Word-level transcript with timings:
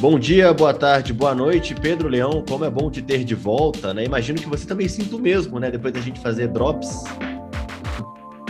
Bom 0.00 0.16
dia, 0.16 0.54
boa 0.54 0.72
tarde, 0.72 1.12
boa 1.12 1.34
noite, 1.34 1.74
Pedro 1.74 2.08
Leão. 2.08 2.44
Como 2.48 2.64
é 2.64 2.70
bom 2.70 2.88
te 2.88 3.02
ter 3.02 3.24
de 3.24 3.34
volta, 3.34 3.92
né? 3.92 4.04
Imagino 4.04 4.38
que 4.38 4.48
você 4.48 4.64
também 4.64 4.86
sinta 4.86 5.16
o 5.16 5.18
mesmo, 5.18 5.58
né? 5.58 5.72
Depois 5.72 5.92
da 5.92 5.98
gente 6.00 6.20
fazer 6.20 6.46
drops. 6.46 7.02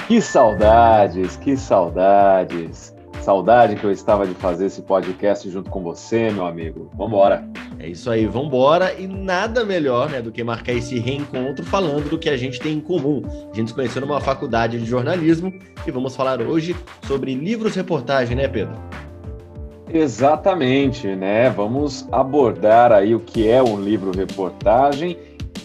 Que 0.07 0.21
saudades, 0.21 1.37
que 1.37 1.57
saudades. 1.57 2.95
Saudade 3.23 3.77
que 3.77 3.85
eu 3.85 3.91
estava 3.91 4.27
de 4.27 4.35
fazer 4.35 4.67
esse 4.67 4.83
podcast 4.83 5.49
junto 5.49 5.71
com 5.71 5.83
você, 5.83 6.31
meu 6.31 6.47
amigo. 6.47 6.91
Vambora. 6.95 7.49
É 7.79 7.89
isso 7.89 8.11
aí, 8.11 8.27
vambora. 8.27 8.93
E 9.01 9.07
nada 9.07 9.65
melhor 9.65 10.11
né, 10.11 10.21
do 10.21 10.31
que 10.31 10.45
marcar 10.45 10.75
esse 10.75 10.99
reencontro 10.99 11.65
falando 11.65 12.11
do 12.11 12.19
que 12.19 12.29
a 12.29 12.37
gente 12.37 12.61
tem 12.61 12.75
em 12.75 12.81
comum. 12.81 13.23
A 13.51 13.57
gente 13.57 13.69
se 13.69 13.75
conheceu 13.75 14.03
numa 14.03 14.21
faculdade 14.21 14.79
de 14.79 14.85
jornalismo 14.85 15.51
e 15.87 15.91
vamos 15.91 16.15
falar 16.15 16.43
hoje 16.43 16.77
sobre 17.07 17.35
livros 17.35 17.75
reportagem, 17.75 18.37
né, 18.37 18.47
Pedro? 18.47 18.77
Exatamente, 19.91 21.07
né? 21.17 21.49
Vamos 21.49 22.07
abordar 22.13 22.93
aí 22.93 23.15
o 23.15 23.21
que 23.21 23.49
é 23.49 23.63
um 23.63 23.81
livro-reportagem 23.81 25.17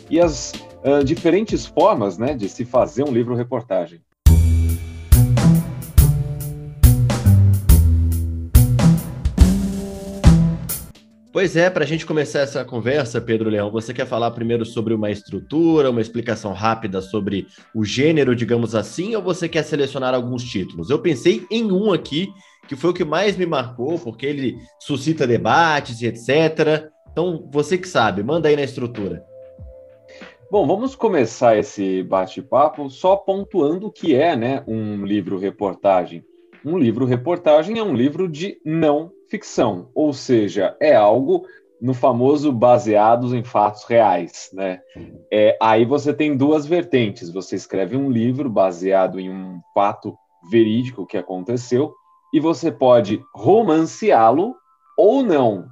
e 0.09 0.19
as 0.19 0.53
uh, 0.83 1.03
diferentes 1.03 1.65
formas, 1.65 2.17
né, 2.17 2.33
de 2.33 2.47
se 2.47 2.63
fazer 2.63 3.03
um 3.03 3.11
livro-reportagem. 3.11 4.01
Pois 11.33 11.55
é, 11.55 11.67
para 11.69 11.83
a 11.83 11.87
gente 11.87 12.05
começar 12.05 12.41
essa 12.41 12.63
conversa, 12.63 13.19
Pedro 13.19 13.49
Leão, 13.49 13.71
você 13.71 13.91
quer 13.91 14.05
falar 14.05 14.29
primeiro 14.31 14.63
sobre 14.63 14.93
uma 14.93 15.09
estrutura, 15.09 15.89
uma 15.89 15.99
explicação 15.99 16.53
rápida 16.53 17.01
sobre 17.01 17.47
o 17.73 17.83
gênero, 17.83 18.35
digamos 18.35 18.75
assim, 18.75 19.15
ou 19.15 19.21
você 19.21 19.49
quer 19.49 19.63
selecionar 19.63 20.13
alguns 20.13 20.43
títulos? 20.43 20.91
Eu 20.91 20.99
pensei 20.99 21.45
em 21.49 21.71
um 21.71 21.91
aqui 21.91 22.31
que 22.67 22.75
foi 22.75 22.91
o 22.91 22.93
que 22.93 23.03
mais 23.03 23.37
me 23.37 23.45
marcou, 23.45 23.99
porque 23.99 24.25
ele 24.25 24.57
suscita 24.79 25.27
debates 25.27 26.01
e 26.01 26.07
etc. 26.07 26.89
Então, 27.11 27.47
você 27.51 27.77
que 27.77 27.87
sabe, 27.87 28.23
manda 28.23 28.47
aí 28.47 28.55
na 28.55 28.63
estrutura. 28.63 29.23
Bom, 30.49 30.67
vamos 30.67 30.95
começar 30.95 31.57
esse 31.57 32.03
bate-papo 32.03 32.89
só 32.89 33.15
pontuando 33.15 33.87
o 33.87 33.91
que 33.91 34.15
é 34.15 34.35
né, 34.35 34.63
um 34.67 35.03
livro-reportagem. 35.05 36.23
Um 36.63 36.77
livro-reportagem 36.77 37.79
é 37.79 37.83
um 37.83 37.95
livro 37.95 38.29
de 38.29 38.57
não 38.63 39.11
ficção, 39.29 39.89
ou 39.95 40.13
seja, 40.13 40.77
é 40.79 40.95
algo 40.95 41.45
no 41.81 41.93
famoso 41.93 42.51
baseados 42.53 43.33
em 43.33 43.43
fatos 43.43 43.83
reais, 43.83 44.49
né? 44.53 44.79
É, 45.29 45.57
aí 45.61 45.83
você 45.83 46.13
tem 46.13 46.37
duas 46.37 46.65
vertentes. 46.65 47.29
Você 47.29 47.55
escreve 47.55 47.97
um 47.97 48.09
livro 48.09 48.49
baseado 48.49 49.19
em 49.19 49.29
um 49.29 49.59
fato 49.73 50.15
verídico 50.49 51.05
que 51.05 51.17
aconteceu, 51.17 51.93
e 52.33 52.39
você 52.39 52.71
pode 52.71 53.23
romanceá-lo 53.33 54.55
ou 54.97 55.21
não, 55.21 55.67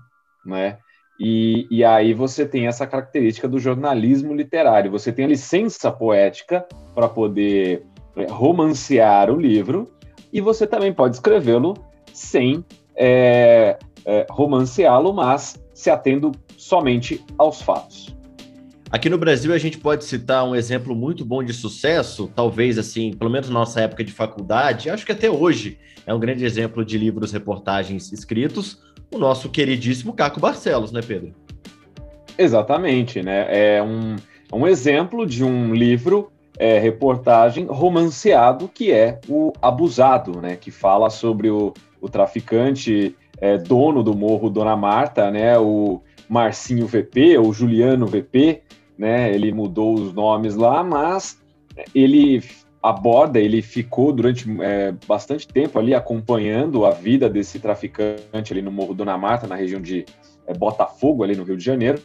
né? 0.46 0.78
E, 1.20 1.68
e 1.70 1.84
aí 1.84 2.14
você 2.14 2.46
tem 2.46 2.68
essa 2.68 2.88
característica 2.88 3.48
do 3.48 3.60
jornalismo 3.60 4.34
literário. 4.34 4.92
Você 4.92 5.12
tem 5.12 5.26
a 5.26 5.28
licença 5.28 5.92
poética 5.92 6.66
para 6.96 7.08
poder 7.08 7.86
é, 8.16 8.26
romancear 8.26 9.30
o 9.30 9.40
livro 9.40 9.92
e 10.32 10.40
você 10.40 10.66
também 10.66 10.94
pode 10.94 11.16
escrevê-lo 11.16 11.74
sem 12.14 12.66
é, 12.96 13.78
é, 14.06 14.26
romanceá-lo, 14.30 15.14
mas 15.14 15.64
se 15.74 15.90
atendo 15.90 16.32
somente 16.58 17.24
aos 17.38 17.62
fatos. 17.62 18.16
Aqui 18.92 19.10
no 19.10 19.18
Brasil 19.18 19.54
a 19.54 19.58
gente 19.58 19.78
pode 19.78 20.04
citar 20.04 20.44
um 20.44 20.54
exemplo 20.54 20.94
muito 20.94 21.24
bom 21.24 21.42
de 21.42 21.54
sucesso, 21.54 22.30
talvez 22.36 22.78
assim, 22.78 23.14
pelo 23.14 23.32
menos 23.32 23.48
na 23.48 23.54
nossa 23.54 23.80
época 23.80 24.04
de 24.04 24.12
faculdade, 24.12 24.90
acho 24.90 25.06
que 25.06 25.14
até 25.14 25.32
hoje 25.32 25.80
é 26.06 26.14
um 26.14 26.20
grande 26.20 26.44
exemplo 26.44 26.84
de 26.84 26.98
livros, 26.98 27.32
reportagens 27.32 28.12
escritos, 28.12 28.82
o 29.10 29.18
nosso 29.18 29.48
queridíssimo 29.48 30.12
Caco 30.12 30.42
Barcelos, 30.42 30.92
né, 30.92 31.00
Pedro? 31.02 31.34
Exatamente, 32.38 33.24
né? 33.24 33.76
É 33.78 33.82
um, 33.82 34.18
um 34.52 34.68
exemplo 34.68 35.26
de 35.26 35.42
um 35.42 35.74
livro, 35.74 36.30
é, 36.58 36.78
reportagem 36.78 37.68
romanceado, 37.68 38.68
que 38.68 38.92
é 38.92 39.22
o 39.30 39.54
Abusado, 39.62 40.42
né? 40.42 40.58
Que 40.58 40.70
fala 40.70 41.10
sobre 41.10 41.50
o, 41.50 41.74
o 42.02 42.10
traficante 42.10 43.16
é, 43.40 43.58
dono 43.58 44.04
do 44.04 44.14
morro 44.14 44.50
Dona 44.50 44.76
Marta, 44.76 45.32
né? 45.32 45.58
O 45.58 46.02
Marcinho 46.28 46.88
VP, 46.88 47.38
ou 47.38 47.54
Juliano 47.54 48.06
VP, 48.06 48.62
né? 49.02 49.34
Ele 49.34 49.52
mudou 49.52 49.96
os 49.96 50.14
nomes 50.14 50.56
lá, 50.56 50.84
mas 50.84 51.42
ele 51.94 52.44
aborda, 52.84 53.40
ele 53.40 53.60
ficou 53.64 54.14
durante 54.14 54.46
é, 54.62 54.94
bastante 55.08 55.48
tempo 55.48 55.80
ali 55.80 55.96
acompanhando 55.96 56.86
a 56.86 56.92
vida 56.92 57.28
desse 57.28 57.60
traficante 57.60 58.54
ali 58.54 58.62
no 58.62 58.72
Morro 58.72 58.94
Dona 58.94 59.18
Marta, 59.18 59.48
na 59.48 59.56
região 59.56 59.82
de 59.82 60.06
é, 60.46 60.54
Botafogo, 60.54 61.24
ali 61.24 61.36
no 61.36 61.44
Rio 61.44 61.58
de 61.58 61.64
Janeiro, 61.64 62.00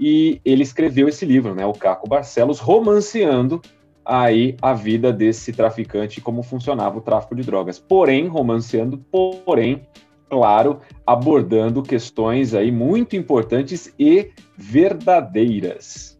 e 0.00 0.40
ele 0.44 0.64
escreveu 0.64 1.08
esse 1.08 1.24
livro, 1.24 1.54
né, 1.54 1.64
o 1.64 1.72
Caco 1.72 2.08
Barcelos, 2.08 2.58
romanceando 2.58 3.62
aí 4.04 4.56
a 4.60 4.72
vida 4.72 5.12
desse 5.12 5.52
traficante 5.52 6.20
como 6.20 6.42
funcionava 6.42 6.98
o 6.98 7.00
tráfico 7.00 7.36
de 7.36 7.42
drogas. 7.42 7.78
Porém, 7.78 8.26
romanceando, 8.26 8.98
porém, 8.98 9.86
claro, 10.28 10.80
abordando 11.06 11.82
questões 11.82 12.52
aí 12.52 12.72
muito 12.72 13.14
importantes 13.14 13.94
e 13.98 14.32
verdadeiras. 14.56 16.15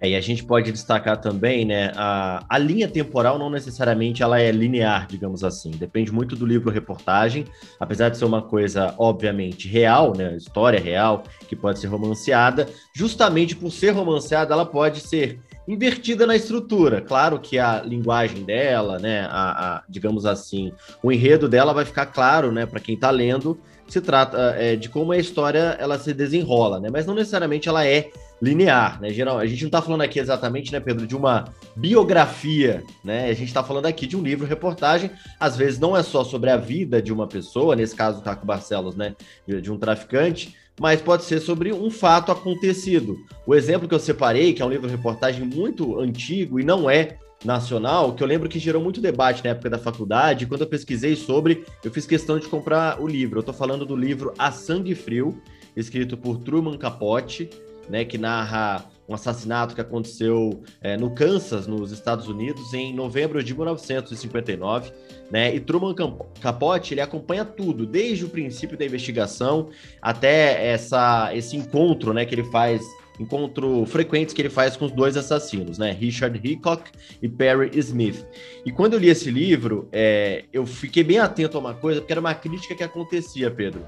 É, 0.00 0.08
e 0.08 0.16
a 0.16 0.20
gente 0.20 0.42
pode 0.42 0.72
destacar 0.72 1.20
também, 1.20 1.64
né, 1.64 1.92
a, 1.94 2.42
a 2.48 2.56
linha 2.56 2.88
temporal 2.88 3.38
não 3.38 3.50
necessariamente 3.50 4.22
ela 4.22 4.40
é 4.40 4.50
linear, 4.50 5.06
digamos 5.06 5.44
assim. 5.44 5.70
Depende 5.72 6.10
muito 6.10 6.34
do 6.34 6.46
livro-reportagem, 6.46 7.44
apesar 7.78 8.08
de 8.08 8.16
ser 8.16 8.24
uma 8.24 8.40
coisa, 8.40 8.94
obviamente, 8.96 9.68
real, 9.68 10.16
né, 10.16 10.36
história 10.36 10.80
real, 10.80 11.24
que 11.46 11.54
pode 11.54 11.78
ser 11.78 11.88
romanceada. 11.88 12.66
Justamente 12.94 13.54
por 13.54 13.70
ser 13.70 13.90
romanceada, 13.90 14.54
ela 14.54 14.64
pode 14.64 15.00
ser 15.00 15.38
invertida 15.70 16.26
na 16.26 16.34
estrutura. 16.34 17.00
Claro 17.00 17.38
que 17.38 17.58
a 17.58 17.80
linguagem 17.82 18.44
dela, 18.44 18.98
né, 18.98 19.26
a, 19.30 19.76
a 19.76 19.82
digamos 19.88 20.26
assim, 20.26 20.72
o 21.02 21.12
enredo 21.12 21.48
dela 21.48 21.72
vai 21.72 21.84
ficar 21.84 22.06
claro, 22.06 22.50
né, 22.50 22.66
para 22.66 22.80
quem 22.80 22.94
está 22.94 23.10
lendo. 23.10 23.58
Se 23.86 24.00
trata 24.00 24.54
é, 24.56 24.76
de 24.76 24.88
como 24.88 25.10
a 25.10 25.18
história 25.18 25.76
ela 25.80 25.98
se 25.98 26.14
desenrola, 26.14 26.78
né, 26.78 26.88
mas 26.92 27.06
não 27.06 27.14
necessariamente 27.14 27.68
ela 27.68 27.84
é 27.86 28.10
linear, 28.40 29.00
né? 29.00 29.10
Geral, 29.10 29.38
a 29.38 29.46
gente 29.46 29.60
não 29.62 29.68
está 29.68 29.82
falando 29.82 30.00
aqui 30.00 30.18
exatamente, 30.18 30.72
né, 30.72 30.80
Pedro, 30.80 31.06
de 31.06 31.14
uma 31.14 31.44
biografia, 31.76 32.82
né? 33.04 33.28
A 33.28 33.34
gente 33.34 33.48
está 33.48 33.62
falando 33.62 33.86
aqui 33.86 34.06
de 34.06 34.16
um 34.16 34.22
livro, 34.22 34.46
reportagem. 34.46 35.10
Às 35.38 35.56
vezes 35.56 35.78
não 35.78 35.94
é 35.96 36.02
só 36.02 36.24
sobre 36.24 36.48
a 36.50 36.56
vida 36.56 37.02
de 37.02 37.12
uma 37.12 37.26
pessoa, 37.26 37.76
nesse 37.76 37.94
caso, 37.94 38.22
Caco 38.22 38.46
Barcelos, 38.46 38.96
né, 38.96 39.14
de 39.46 39.70
um 39.70 39.76
traficante, 39.76 40.56
mas 40.78 41.00
pode 41.00 41.24
ser 41.24 41.40
sobre 41.40 41.72
um 41.72 41.90
fato 41.90 42.30
acontecido. 42.30 43.18
O 43.46 43.54
exemplo 43.54 43.88
que 43.88 43.94
eu 43.94 44.00
separei, 44.00 44.52
que 44.52 44.62
é 44.62 44.64
um 44.64 44.70
livro 44.70 44.88
reportagem 44.88 45.44
muito 45.44 45.98
antigo 45.98 46.60
e 46.60 46.64
não 46.64 46.88
é 46.88 47.18
nacional, 47.44 48.14
que 48.14 48.22
eu 48.22 48.26
lembro 48.26 48.48
que 48.48 48.58
gerou 48.58 48.82
muito 48.82 49.00
debate 49.00 49.42
na 49.42 49.50
época 49.50 49.70
da 49.70 49.78
faculdade. 49.78 50.46
Quando 50.46 50.62
eu 50.62 50.66
pesquisei 50.66 51.16
sobre, 51.16 51.64
eu 51.82 51.90
fiz 51.90 52.06
questão 52.06 52.38
de 52.38 52.46
comprar 52.48 53.00
o 53.00 53.06
livro. 53.06 53.38
Eu 53.38 53.40
estou 53.40 53.54
falando 53.54 53.86
do 53.86 53.96
livro 53.96 54.32
A 54.38 54.52
Sangue 54.52 54.94
Frio, 54.94 55.40
escrito 55.74 56.16
por 56.16 56.38
Truman 56.38 56.76
Capote, 56.76 57.48
né, 57.88 58.04
que 58.04 58.18
narra 58.18 58.84
um 59.10 59.14
assassinato 59.14 59.74
que 59.74 59.80
aconteceu 59.80 60.62
é, 60.80 60.96
no 60.96 61.10
Kansas, 61.10 61.66
nos 61.66 61.90
Estados 61.90 62.28
Unidos, 62.28 62.72
em 62.72 62.94
novembro 62.94 63.42
de 63.42 63.52
1959, 63.52 64.92
né? 65.28 65.52
E 65.52 65.58
Truman 65.58 65.94
Capote 66.40 66.94
ele 66.94 67.00
acompanha 67.00 67.44
tudo, 67.44 67.84
desde 67.84 68.24
o 68.24 68.28
princípio 68.28 68.78
da 68.78 68.84
investigação 68.84 69.68
até 70.00 70.64
essa, 70.68 71.34
esse 71.34 71.56
encontro, 71.56 72.14
né, 72.14 72.24
que 72.24 72.34
ele 72.34 72.44
faz 72.44 72.82
encontro 73.18 73.84
frequentes 73.84 74.32
que 74.32 74.40
ele 74.40 74.48
faz 74.48 74.76
com 74.76 74.86
os 74.86 74.92
dois 74.92 75.16
assassinos, 75.16 75.76
né? 75.76 75.90
Richard 75.90 76.40
Hickok 76.42 76.90
e 77.20 77.28
Perry 77.28 77.70
Smith. 77.80 78.24
E 78.64 78.70
quando 78.70 78.94
eu 78.94 79.00
li 79.00 79.08
esse 79.08 79.30
livro, 79.30 79.88
é, 79.92 80.44
eu 80.52 80.64
fiquei 80.64 81.02
bem 81.02 81.18
atento 81.18 81.56
a 81.58 81.60
uma 81.60 81.74
coisa, 81.74 82.00
porque 82.00 82.12
era 82.12 82.20
uma 82.20 82.34
crítica 82.34 82.76
que 82.76 82.84
acontecia, 82.84 83.50
Pedro 83.50 83.82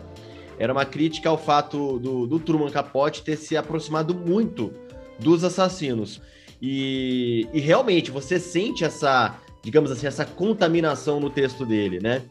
era 0.59 0.73
uma 0.73 0.85
crítica 0.85 1.29
ao 1.29 1.39
fato 1.39 1.99
do, 1.99 2.27
do 2.27 2.39
Truman 2.39 2.71
Capote 2.71 3.25
ter 3.25 3.37
se 3.37 3.57
aproximado 3.57 4.15
muito 4.15 4.73
dos 5.23 5.45
assassinos. 5.45 6.21
E, 6.61 7.49
e 7.53 7.61
realmente 7.61 8.11
você 8.11 8.39
sente 8.39 8.85
essa, 8.85 9.37
digamos 9.63 9.91
assim, 9.91 10.07
essa 10.07 10.25
contaminação 10.25 11.19
no 11.19 11.31
texto 11.31 11.67
dele, 11.67 11.99
né? 12.01 12.23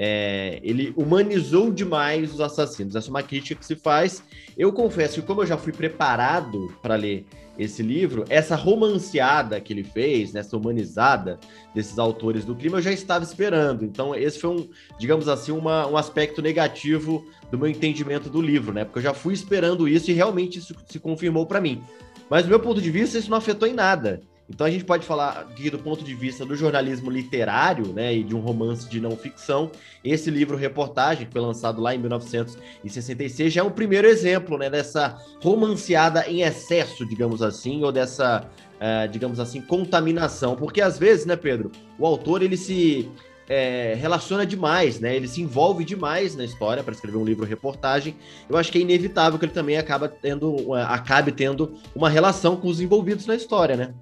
É, 0.00 0.60
ele 0.62 0.92
humanizou 0.96 1.72
demais 1.72 2.32
os 2.32 2.40
assassinos. 2.40 2.94
Essa 2.94 3.08
é 3.08 3.10
uma 3.10 3.22
crítica 3.22 3.58
que 3.58 3.66
se 3.66 3.74
faz. 3.74 4.22
Eu 4.56 4.72
confesso 4.72 5.20
que, 5.20 5.26
como 5.26 5.42
eu 5.42 5.46
já 5.46 5.56
fui 5.56 5.72
preparado 5.72 6.72
para 6.80 6.94
ler 6.94 7.26
esse 7.58 7.82
livro, 7.82 8.24
essa 8.28 8.54
romanceada 8.54 9.60
que 9.60 9.72
ele 9.72 9.82
fez, 9.82 10.32
nessa 10.32 10.56
humanizada 10.56 11.40
desses 11.74 11.98
autores 11.98 12.44
do 12.44 12.54
crime, 12.54 12.76
eu 12.76 12.82
já 12.82 12.92
estava 12.92 13.24
esperando. 13.24 13.84
Então, 13.84 14.14
esse 14.14 14.38
foi 14.38 14.50
um, 14.50 14.68
digamos 15.00 15.26
assim, 15.26 15.50
uma, 15.50 15.84
um 15.88 15.96
aspecto 15.96 16.40
negativo 16.40 17.26
do 17.50 17.58
meu 17.58 17.66
entendimento 17.66 18.30
do 18.30 18.40
livro, 18.40 18.72
né? 18.72 18.84
Porque 18.84 19.00
eu 19.00 19.02
já 19.02 19.14
fui 19.14 19.34
esperando 19.34 19.88
isso 19.88 20.10
e 20.12 20.14
realmente 20.14 20.60
isso 20.60 20.76
se 20.86 21.00
confirmou 21.00 21.44
para 21.44 21.60
mim. 21.60 21.82
Mas 22.30 22.44
do 22.44 22.48
meu 22.48 22.60
ponto 22.60 22.80
de 22.80 22.90
vista, 22.90 23.18
isso 23.18 23.30
não 23.30 23.38
afetou 23.38 23.68
em 23.68 23.74
nada. 23.74 24.20
Então 24.50 24.66
a 24.66 24.70
gente 24.70 24.84
pode 24.84 25.04
falar 25.04 25.40
aqui 25.40 25.68
do 25.68 25.78
ponto 25.78 26.02
de 26.02 26.14
vista 26.14 26.44
do 26.44 26.56
jornalismo 26.56 27.10
literário, 27.10 27.92
né, 27.92 28.14
e 28.14 28.24
de 28.24 28.34
um 28.34 28.40
romance 28.40 28.88
de 28.88 28.98
não 28.98 29.14
ficção. 29.14 29.70
Esse 30.02 30.30
livro 30.30 30.56
reportagem 30.56 31.26
que 31.26 31.32
foi 31.32 31.42
lançado 31.42 31.82
lá 31.82 31.94
em 31.94 31.98
1966 31.98 33.52
já 33.52 33.60
é 33.60 33.64
um 33.64 33.70
primeiro 33.70 34.08
exemplo, 34.08 34.56
né, 34.56 34.70
dessa 34.70 35.18
romanceada 35.42 36.26
em 36.26 36.42
excesso, 36.42 37.04
digamos 37.04 37.42
assim, 37.42 37.84
ou 37.84 37.92
dessa, 37.92 38.48
uh, 38.76 39.08
digamos 39.08 39.38
assim, 39.38 39.60
contaminação, 39.60 40.56
porque 40.56 40.80
às 40.80 40.98
vezes, 40.98 41.26
né, 41.26 41.36
Pedro, 41.36 41.70
o 41.98 42.06
autor 42.06 42.42
ele 42.42 42.56
se 42.56 43.10
é, 43.48 43.94
relaciona 43.98 44.44
demais, 44.44 45.00
né? 45.00 45.16
Ele 45.16 45.26
se 45.26 45.40
envolve 45.40 45.84
demais 45.84 46.36
na 46.36 46.44
história 46.44 46.82
para 46.82 46.92
escrever 46.92 47.16
um 47.16 47.24
livro 47.24 47.46
reportagem. 47.46 48.14
Eu 48.48 48.56
acho 48.56 48.70
que 48.70 48.78
é 48.78 48.80
inevitável 48.82 49.38
que 49.38 49.44
ele 49.44 49.52
também 49.52 49.78
acaba 49.78 50.08
tendo, 50.08 50.74
acabe 50.74 51.32
tendo 51.32 51.74
uma 51.94 52.10
relação 52.10 52.56
com 52.56 52.68
os 52.68 52.80
envolvidos 52.80 53.26
na 53.26 53.34
história, 53.34 53.76
né? 53.76 53.94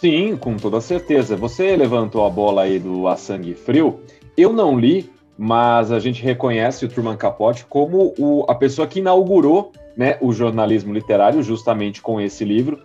Sim, 0.00 0.36
com 0.36 0.56
toda 0.56 0.80
certeza. 0.80 1.36
Você 1.36 1.76
levantou 1.76 2.24
a 2.24 2.30
bola 2.30 2.62
aí 2.62 2.78
do 2.78 3.06
A 3.06 3.16
Sangue 3.16 3.54
Frio. 3.54 4.00
Eu 4.36 4.52
não 4.52 4.78
li, 4.78 5.10
mas 5.36 5.90
a 5.92 5.98
gente 5.98 6.22
reconhece 6.22 6.84
o 6.84 6.88
Truman 6.88 7.16
Capote 7.16 7.64
como 7.66 8.14
o, 8.18 8.44
a 8.48 8.54
pessoa 8.54 8.86
que 8.86 8.98
inaugurou 8.98 9.72
né, 9.96 10.16
o 10.20 10.32
jornalismo 10.32 10.92
literário 10.92 11.42
justamente 11.42 12.00
com 12.00 12.20
esse 12.20 12.44
livro 12.44 12.78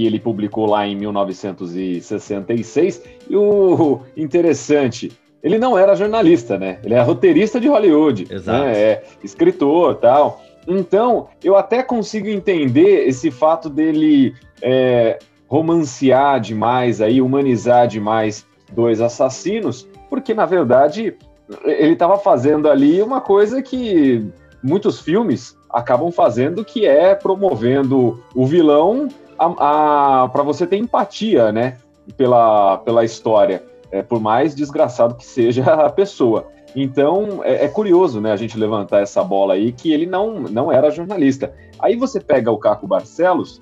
que 0.00 0.06
ele 0.06 0.18
publicou 0.18 0.64
lá 0.64 0.86
em 0.86 0.96
1966. 0.96 3.02
E 3.28 3.36
o 3.36 4.00
interessante, 4.16 5.12
ele 5.42 5.58
não 5.58 5.76
era 5.76 5.94
jornalista, 5.94 6.56
né? 6.56 6.78
Ele 6.82 6.94
é 6.94 7.02
roteirista 7.02 7.60
de 7.60 7.68
Hollywood, 7.68 8.26
Exato. 8.30 8.64
Né? 8.64 8.80
é 8.80 9.04
escritor, 9.22 9.96
tal. 9.96 10.40
Então, 10.66 11.28
eu 11.44 11.54
até 11.54 11.82
consigo 11.82 12.28
entender 12.28 13.06
esse 13.06 13.30
fato 13.30 13.68
dele 13.68 14.34
é, 14.62 15.18
romancear 15.46 16.40
demais, 16.40 17.02
aí, 17.02 17.20
humanizar 17.20 17.86
demais 17.86 18.46
dois 18.72 19.02
assassinos, 19.02 19.86
porque 20.08 20.32
na 20.32 20.46
verdade 20.46 21.14
ele 21.64 21.92
estava 21.92 22.16
fazendo 22.16 22.70
ali 22.70 23.02
uma 23.02 23.20
coisa 23.20 23.60
que 23.60 24.24
muitos 24.62 24.98
filmes 24.98 25.54
acabam 25.68 26.10
fazendo, 26.10 26.64
que 26.64 26.86
é 26.86 27.14
promovendo 27.14 28.24
o 28.34 28.46
vilão 28.46 29.08
para 29.48 30.42
você 30.42 30.66
ter 30.66 30.76
empatia, 30.76 31.50
né, 31.50 31.78
pela, 32.16 32.78
pela 32.78 33.04
história, 33.04 33.62
é, 33.90 34.02
por 34.02 34.20
mais 34.20 34.54
desgraçado 34.54 35.14
que 35.14 35.24
seja 35.24 35.64
a 35.72 35.90
pessoa. 35.90 36.48
Então 36.74 37.40
é, 37.42 37.64
é, 37.64 37.68
curioso, 37.68 38.20
né, 38.20 38.32
a 38.32 38.36
gente 38.36 38.58
levantar 38.58 39.00
essa 39.00 39.24
bola 39.24 39.54
aí 39.54 39.72
que 39.72 39.92
ele 39.92 40.06
não, 40.06 40.40
não 40.40 40.70
era 40.70 40.90
jornalista. 40.90 41.52
Aí 41.78 41.96
você 41.96 42.20
pega 42.20 42.50
o 42.50 42.58
Caco 42.58 42.86
Barcelos, 42.86 43.60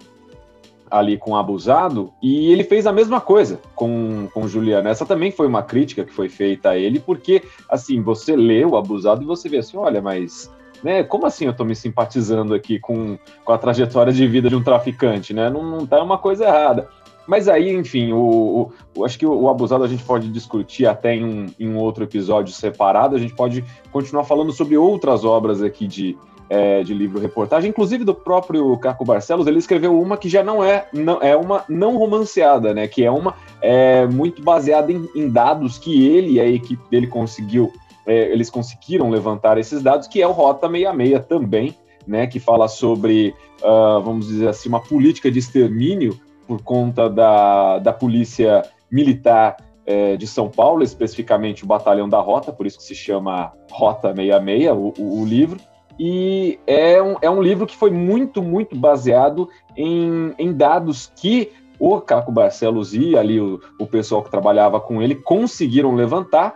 ali 0.91 1.17
com 1.17 1.33
o 1.33 1.37
Abusado, 1.37 2.13
e 2.23 2.51
ele 2.51 2.65
fez 2.65 2.87
a 2.87 2.93
mesma 2.93 3.21
coisa 3.21 3.61
com, 3.75 4.29
com 4.33 4.49
Juliana. 4.49 4.91
Essa 4.91 5.05
também 5.05 5.31
foi 5.31 5.47
uma 5.47 5.63
crítica 5.63 6.05
que 6.05 6.13
foi 6.13 6.29
feita 6.29 6.71
a 6.71 6.79
ele, 6.79 6.99
porque, 6.99 7.43
assim, 7.69 8.01
você 8.03 8.35
lê 8.35 8.65
o 8.65 8.77
Abusado 8.77 9.23
e 9.23 9.27
você 9.27 9.49
vê 9.49 9.59
assim, 9.59 9.77
olha, 9.77 10.01
mas... 10.01 10.51
Né, 10.83 11.03
como 11.03 11.27
assim 11.27 11.47
eu 11.47 11.51
estou 11.51 11.67
me 11.67 11.75
simpatizando 11.75 12.55
aqui 12.55 12.79
com, 12.79 13.19
com 13.45 13.53
a 13.53 13.59
trajetória 13.59 14.13
de 14.13 14.27
vida 14.29 14.49
de 14.49 14.55
um 14.55 14.63
traficante, 14.63 15.35
né? 15.35 15.51
Não, 15.51 15.63
não 15.63 15.87
tá 15.87 16.03
uma 16.03 16.19
coisa 16.19 16.45
errada. 16.45 16.89
Mas 17.27 17.47
aí, 17.47 17.75
enfim, 17.75 18.13
o, 18.13 18.71
o, 18.97 19.05
acho 19.05 19.19
que 19.19 19.27
o, 19.27 19.51
abusado 19.51 19.85
a 19.85 19.89
gente 19.89 20.03
pode 20.03 20.29
discutir 20.31 20.87
até 20.87 21.15
em 21.15 21.25
um, 21.25 21.47
em 21.61 21.69
um 21.69 21.77
outro 21.77 22.05
episódio 22.05 22.55
separado. 22.55 23.15
A 23.15 23.19
gente 23.19 23.35
pode 23.35 23.63
continuar 23.93 24.25
falando 24.25 24.51
sobre 24.51 24.79
outras 24.79 25.27
obras 25.27 25.63
aqui 25.63 25.87
de, 25.87 26.17
é, 26.49 26.83
de 26.83 26.95
livro-reportagem, 26.95 27.69
inclusive 27.69 28.05
do 28.05 28.15
próprio 28.15 28.77
Caco 28.79 29.05
Barcelos, 29.05 29.47
ele 29.47 29.59
escreveu 29.59 30.01
uma 30.01 30.17
que 30.17 30.29
já 30.29 30.43
não 30.43 30.65
é, 30.65 30.89
não, 30.93 31.21
é 31.21 31.37
uma 31.37 31.65
não 31.69 31.97
romanceada, 31.97 32.73
né? 32.73 32.89
Que 32.89 33.05
é 33.05 33.11
uma 33.11 33.35
é, 33.61 34.07
muito 34.07 34.43
baseada 34.43 34.91
em, 34.91 35.07
em, 35.15 35.29
dados 35.29 35.79
que 35.79 36.09
ele 36.09 36.33
e 36.33 36.41
a 36.41 36.49
equipe 36.49 36.83
dele 36.91 37.07
conseguiu, 37.07 37.73
é, 38.09 38.33
eles 38.33 38.51
conseguiram 38.51 39.11
levantar 39.11 39.59
esses 39.59 39.83
dados, 39.83 40.09
que 40.09 40.21
é 40.21 40.27
o 40.27 40.33
Rota 40.33 40.69
66 40.69 41.27
também, 41.27 41.77
né? 42.07 42.27
Que 42.27 42.41
fala 42.41 42.67
sobre, 42.67 43.35
uh, 43.63 44.03
vamos 44.03 44.27
dizer 44.27 44.49
assim, 44.49 44.69
uma 44.69 44.81
política 44.81 45.31
de 45.31 45.39
extermínio 45.39 46.19
por 46.47 46.63
conta 46.63 47.09
da, 47.09 47.79
da 47.79 47.93
polícia 47.93 48.63
militar 48.91 49.59
é, 49.85 50.17
de 50.17 50.27
São 50.27 50.49
Paulo, 50.49 50.83
especificamente 50.83 51.65
o 51.65 51.67
Batalhão 51.67 52.09
da 52.09 52.19
Rota, 52.19 52.53
por 52.53 52.67
isso 52.67 52.79
que 52.79 52.85
se 52.85 52.95
chama 52.95 53.53
Rota 53.71 54.15
66, 54.15 54.71
o, 54.73 54.95
o, 54.99 55.23
o 55.23 55.25
livro. 55.25 55.61
E 55.99 56.59
é 56.67 57.03
um, 57.03 57.17
é 57.21 57.29
um 57.29 57.43
livro 57.43 57.67
que 57.67 57.77
foi 57.77 57.91
muito, 57.91 58.43
muito 58.43 58.77
baseado 58.77 59.49
em, 59.77 60.33
em 60.39 60.53
dados 60.53 61.13
que 61.17 61.53
o 61.79 62.01
Caco 62.01 62.31
Barcelos 62.31 62.95
e 62.95 63.17
ali 63.17 63.41
o, 63.41 63.61
o 63.79 63.87
pessoal 63.87 64.23
que 64.23 64.31
trabalhava 64.31 64.81
com 64.81 65.03
ele 65.03 65.15
conseguiram 65.15 65.95
levantar. 65.95 66.55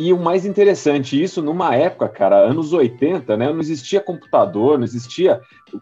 E 0.00 0.12
o 0.12 0.16
mais 0.16 0.46
interessante, 0.46 1.20
isso 1.20 1.42
numa 1.42 1.74
época, 1.74 2.08
cara, 2.08 2.36
anos 2.36 2.72
80, 2.72 3.36
né? 3.36 3.52
Não 3.52 3.58
existia 3.58 4.00
computador, 4.00 4.78
não 4.78 4.84
existia. 4.84 5.40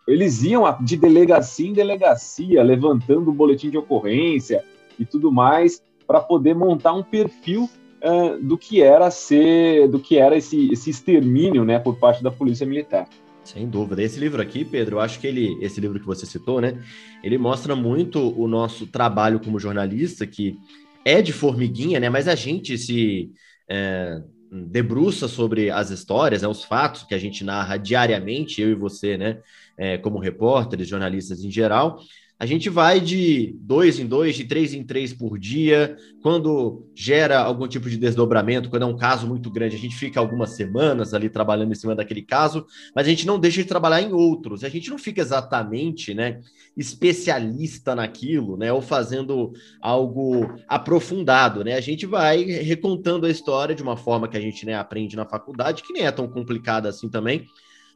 Eles 0.08 0.42
iam 0.42 0.64
de 0.82 0.96
delegacia 0.96 1.68
em 1.68 1.74
delegacia, 1.74 2.62
levantando 2.62 3.28
o 3.28 3.34
boletim 3.34 3.68
de 3.68 3.76
ocorrência 3.76 4.64
e 4.98 5.04
tudo 5.04 5.30
mais, 5.30 5.82
para 6.06 6.18
poder 6.18 6.54
montar 6.54 6.94
um 6.94 7.02
perfil 7.02 7.68
uh, 8.02 8.42
do 8.42 8.56
que 8.56 8.80
era 8.80 9.10
ser, 9.10 9.86
do 9.86 10.00
que 10.00 10.16
era 10.16 10.34
esse, 10.34 10.72
esse 10.72 10.88
extermínio, 10.88 11.62
né, 11.62 11.78
por 11.78 11.98
parte 11.98 12.22
da 12.22 12.30
polícia 12.30 12.66
militar. 12.66 13.06
Sem 13.44 13.68
dúvida. 13.68 14.02
Esse 14.02 14.18
livro 14.18 14.40
aqui, 14.40 14.64
Pedro, 14.64 14.96
eu 14.96 15.00
acho 15.00 15.20
que 15.20 15.26
ele, 15.26 15.58
esse 15.60 15.78
livro 15.78 16.00
que 16.00 16.06
você 16.06 16.24
citou, 16.24 16.58
né, 16.58 16.82
ele 17.22 17.36
mostra 17.36 17.76
muito 17.76 18.18
o 18.34 18.48
nosso 18.48 18.86
trabalho 18.86 19.40
como 19.40 19.60
jornalista, 19.60 20.26
que 20.26 20.56
é 21.04 21.20
de 21.20 21.34
formiguinha, 21.34 22.00
né, 22.00 22.08
mas 22.08 22.26
a 22.26 22.34
gente 22.34 22.78
se 22.78 23.30
é, 23.68 24.20
debruça 24.50 25.28
sobre 25.28 25.70
as 25.70 25.90
histórias, 25.90 26.42
né, 26.42 26.48
os 26.48 26.64
fatos 26.64 27.02
que 27.02 27.14
a 27.14 27.18
gente 27.18 27.44
narra 27.44 27.76
diariamente, 27.76 28.60
eu 28.60 28.70
e 28.70 28.74
você, 28.74 29.16
né, 29.16 29.40
é, 29.76 29.98
como 29.98 30.18
repórteres, 30.18 30.88
jornalistas 30.88 31.42
em 31.42 31.50
geral, 31.50 31.98
a 32.38 32.44
gente 32.44 32.68
vai 32.68 33.00
de 33.00 33.56
dois 33.60 33.98
em 33.98 34.06
dois, 34.06 34.36
de 34.36 34.44
três 34.44 34.74
em 34.74 34.84
três 34.84 35.10
por 35.10 35.38
dia. 35.38 35.96
Quando 36.22 36.86
gera 36.94 37.38
algum 37.38 37.66
tipo 37.66 37.88
de 37.88 37.96
desdobramento, 37.96 38.68
quando 38.68 38.82
é 38.82 38.86
um 38.86 38.96
caso 38.96 39.26
muito 39.26 39.50
grande, 39.50 39.76
a 39.76 39.78
gente 39.78 39.96
fica 39.96 40.20
algumas 40.20 40.50
semanas 40.50 41.14
ali 41.14 41.30
trabalhando 41.30 41.72
em 41.72 41.74
cima 41.74 41.94
daquele 41.94 42.20
caso, 42.20 42.66
mas 42.94 43.06
a 43.06 43.10
gente 43.10 43.26
não 43.26 43.38
deixa 43.38 43.62
de 43.62 43.68
trabalhar 43.68 44.02
em 44.02 44.12
outros. 44.12 44.64
A 44.64 44.68
gente 44.68 44.90
não 44.90 44.98
fica 44.98 45.22
exatamente, 45.22 46.12
né, 46.12 46.40
especialista 46.76 47.94
naquilo, 47.94 48.58
né, 48.58 48.70
ou 48.70 48.82
fazendo 48.82 49.52
algo 49.80 50.46
aprofundado, 50.68 51.64
né? 51.64 51.74
A 51.74 51.80
gente 51.80 52.04
vai 52.04 52.42
recontando 52.44 53.24
a 53.24 53.30
história 53.30 53.74
de 53.74 53.82
uma 53.82 53.96
forma 53.96 54.28
que 54.28 54.36
a 54.36 54.40
gente 54.40 54.66
né, 54.66 54.74
aprende 54.74 55.16
na 55.16 55.24
faculdade, 55.24 55.82
que 55.82 55.92
nem 55.92 56.04
é 56.04 56.12
tão 56.12 56.28
complicada 56.28 56.90
assim 56.90 57.08
também 57.08 57.46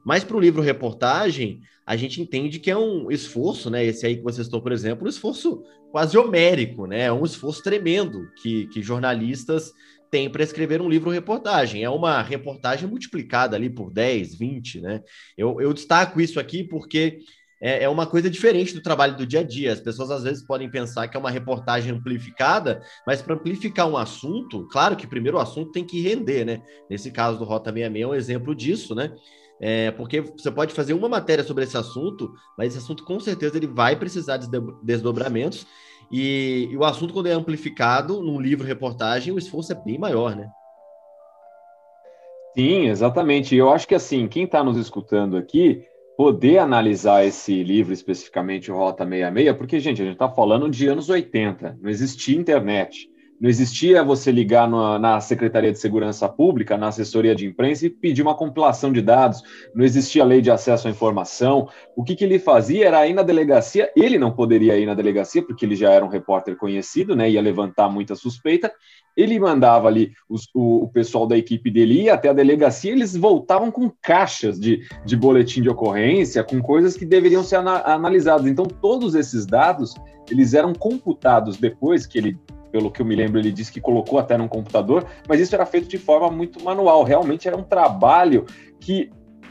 mas 0.05 0.25
para 0.25 0.37
o 0.37 0.41
livro 0.41 0.63
reportagem, 0.63 1.61
a 1.87 1.97
gente 1.97 2.21
entende 2.21 2.59
que 2.59 2.71
é 2.71 2.77
um 2.77 3.11
esforço, 3.11 3.69
né? 3.69 3.85
Esse 3.85 4.07
aí 4.07 4.17
que 4.17 4.23
você 4.23 4.43
citou, 4.45 4.63
por 4.63 4.73
exemplo, 4.73 5.07
um 5.07 5.09
esforço 5.09 5.63
quase 5.91 6.17
homérico, 6.17 6.87
né? 6.87 7.03
É 7.03 7.13
um 7.13 7.25
esforço 7.25 7.63
tremendo 7.63 8.29
que, 8.41 8.67
que 8.69 8.83
jornalistas 8.83 9.73
têm 10.11 10.29
para 10.29 10.43
escrever 10.43 10.81
um 10.81 10.89
livro 10.89 11.11
reportagem. 11.11 11.85
É 11.85 11.91
uma 11.91 12.23
reportagem 12.23 12.89
multiplicada 12.89 13.57
ali 13.57 13.71
por 13.71 13.93
10, 13.93 14.37
20, 14.37 14.81
né? 14.81 15.03
Eu, 15.37 15.61
eu 15.61 15.73
destaco 15.73 16.21
isso 16.21 16.41
aqui 16.41 16.65
porque 16.65 17.19
é, 17.61 17.85
é 17.85 17.89
uma 17.89 18.07
coisa 18.07 18.31
diferente 18.31 18.75
do 18.75 18.83
trabalho 18.83 19.17
do 19.17 19.27
dia 19.27 19.41
a 19.41 19.45
dia. 19.45 19.73
As 19.73 19.81
pessoas 19.81 20.11
às 20.11 20.23
vezes 20.23 20.45
podem 20.45 20.71
pensar 20.71 21.07
que 21.09 21.17
é 21.17 21.21
uma 21.21 21.31
reportagem 21.31 21.93
amplificada, 21.93 22.81
mas 23.07 23.21
para 23.21 23.35
amplificar 23.35 23.87
um 23.87 23.97
assunto, 23.97 24.67
claro 24.69 24.97
que 24.97 25.07
primeiro 25.07 25.37
o 25.37 25.41
assunto 25.41 25.71
tem 25.71 25.85
que 25.85 26.01
render, 26.01 26.45
né? 26.45 26.63
Nesse 26.89 27.11
caso 27.11 27.39
do 27.39 27.45
Rota 27.45 27.71
66 27.71 28.03
é 28.03 28.07
um 28.07 28.15
exemplo 28.15 28.55
disso, 28.55 28.95
né? 28.95 29.13
É, 29.61 29.91
porque 29.91 30.23
você 30.23 30.51
pode 30.51 30.73
fazer 30.73 30.95
uma 30.95 31.09
matéria 31.09 31.45
sobre 31.45 31.65
esse 31.65 31.77
assunto, 31.77 32.33
mas 32.57 32.69
esse 32.69 32.79
assunto 32.79 33.05
com 33.05 33.21
certeza 33.21 33.59
ele 33.59 33.67
vai 33.67 33.95
precisar 33.95 34.39
de 34.39 34.49
desdobramentos. 34.83 35.67
E, 36.11 36.69
e 36.71 36.77
o 36.77 36.85
assunto, 36.85 37.13
quando 37.13 37.27
é 37.27 37.33
amplificado 37.33 38.21
num 38.23 38.41
livro 38.41 38.67
reportagem, 38.67 39.33
o 39.33 39.39
esforço 39.39 39.73
é 39.73 39.75
bem 39.75 39.99
maior, 39.99 40.35
né? 40.35 40.49
Sim, 42.57 42.89
exatamente. 42.89 43.55
Eu 43.55 43.71
acho 43.71 43.87
que 43.87 43.95
assim, 43.95 44.27
quem 44.27 44.45
está 44.45 44.65
nos 44.65 44.77
escutando 44.77 45.37
aqui, 45.37 45.85
poder 46.17 46.59
analisar 46.59 47.25
esse 47.25 47.63
livro 47.63 47.93
especificamente, 47.93 48.71
Rota 48.71 49.05
66, 49.05 49.57
porque, 49.57 49.79
gente, 49.79 50.03
a 50.03 50.05
gente 50.05 50.15
está 50.15 50.29
falando 50.29 50.69
de 50.69 50.89
anos 50.89 51.09
80, 51.09 51.79
não 51.81 51.89
existia 51.89 52.37
internet. 52.37 53.09
Não 53.41 53.49
existia 53.49 54.05
você 54.05 54.31
ligar 54.31 54.69
na, 54.69 54.99
na, 54.99 55.21
Secretaria 55.21 55.73
de 55.73 55.79
Segurança 55.79 56.29
Pública, 56.29 56.77
na 56.77 56.89
assessoria 56.89 57.35
de 57.35 57.47
imprensa 57.47 57.87
e 57.87 57.91
pedir 57.91 58.21
uma 58.21 58.35
compilação 58.35 58.93
de 58.93 59.01
dados, 59.01 59.43
não 59.75 59.83
existia 59.83 60.23
lei 60.25 60.43
de 60.43 60.51
acesso 60.51 60.87
à 60.87 60.91
informação. 60.91 61.67
O 61.97 62.05
que, 62.05 62.15
que 62.15 62.23
ele 62.23 62.39
fazia 62.39 62.87
era 62.87 63.07
ir 63.07 63.15
na 63.15 63.23
delegacia, 63.23 63.91
ele 63.97 64.19
não 64.19 64.31
poderia 64.31 64.77
ir 64.77 64.85
na 64.85 64.93
delegacia, 64.93 65.43
porque 65.43 65.65
ele 65.65 65.75
já 65.75 65.91
era 65.91 66.05
um 66.05 66.09
repórter 66.09 66.55
conhecido, 66.55 67.17
né, 67.17 67.31
ia 67.31 67.41
levantar 67.41 67.89
muita 67.89 68.15
suspeita. 68.15 68.71
Ele 69.17 69.41
mandava 69.41 69.89
ali 69.89 70.13
os, 70.29 70.49
o, 70.55 70.85
o, 70.85 70.89
pessoal 70.89 71.27
da 71.27 71.37
equipe 71.37 71.71
dele 71.71 72.03
ir 72.03 72.11
até 72.11 72.29
a 72.29 72.35
delegacia, 72.35 72.93
eles 72.93 73.17
voltavam 73.17 73.71
com 73.71 73.91
caixas 74.03 74.61
de, 74.61 74.87
de 75.05 75.17
boletim 75.17 75.63
de 75.63 75.71
ocorrência, 75.71 76.45
com 76.45 76.61
coisas 76.61 76.95
que 76.95 77.07
deveriam 77.07 77.43
ser 77.43 77.57
ana, 77.57 77.83
analisadas. 77.87 78.47
Então, 78.47 78.67
todos 78.67 79.15
esses 79.15 79.47
dados, 79.47 79.95
eles 80.31 80.53
eram 80.53 80.75
computados 80.75 81.57
depois 81.57 82.07
que 82.07 82.19
ele 82.19 82.39
pelo 82.71 82.91
que 82.91 83.03
eu 83.03 83.07
me 83.07 83.15
lembro, 83.15 83.39
ele 83.39 83.53
disse 83.53 83.73
que 83.73 83.81
colocou 83.81 84.19
até 84.19 84.37
num 84.37 84.49
computador, 84.49 85.07
mas 85.29 85.41
isso 85.41 85.55
era 85.55 85.67
feito 85.67 85.89
de 85.89 85.99
forma 85.99 86.31
muito 86.31 86.63
manual. 86.63 87.05
Realmente 87.05 87.47
era 87.47 87.57
um 87.57 87.63
trabalho 87.63 88.47
que 88.81 89.11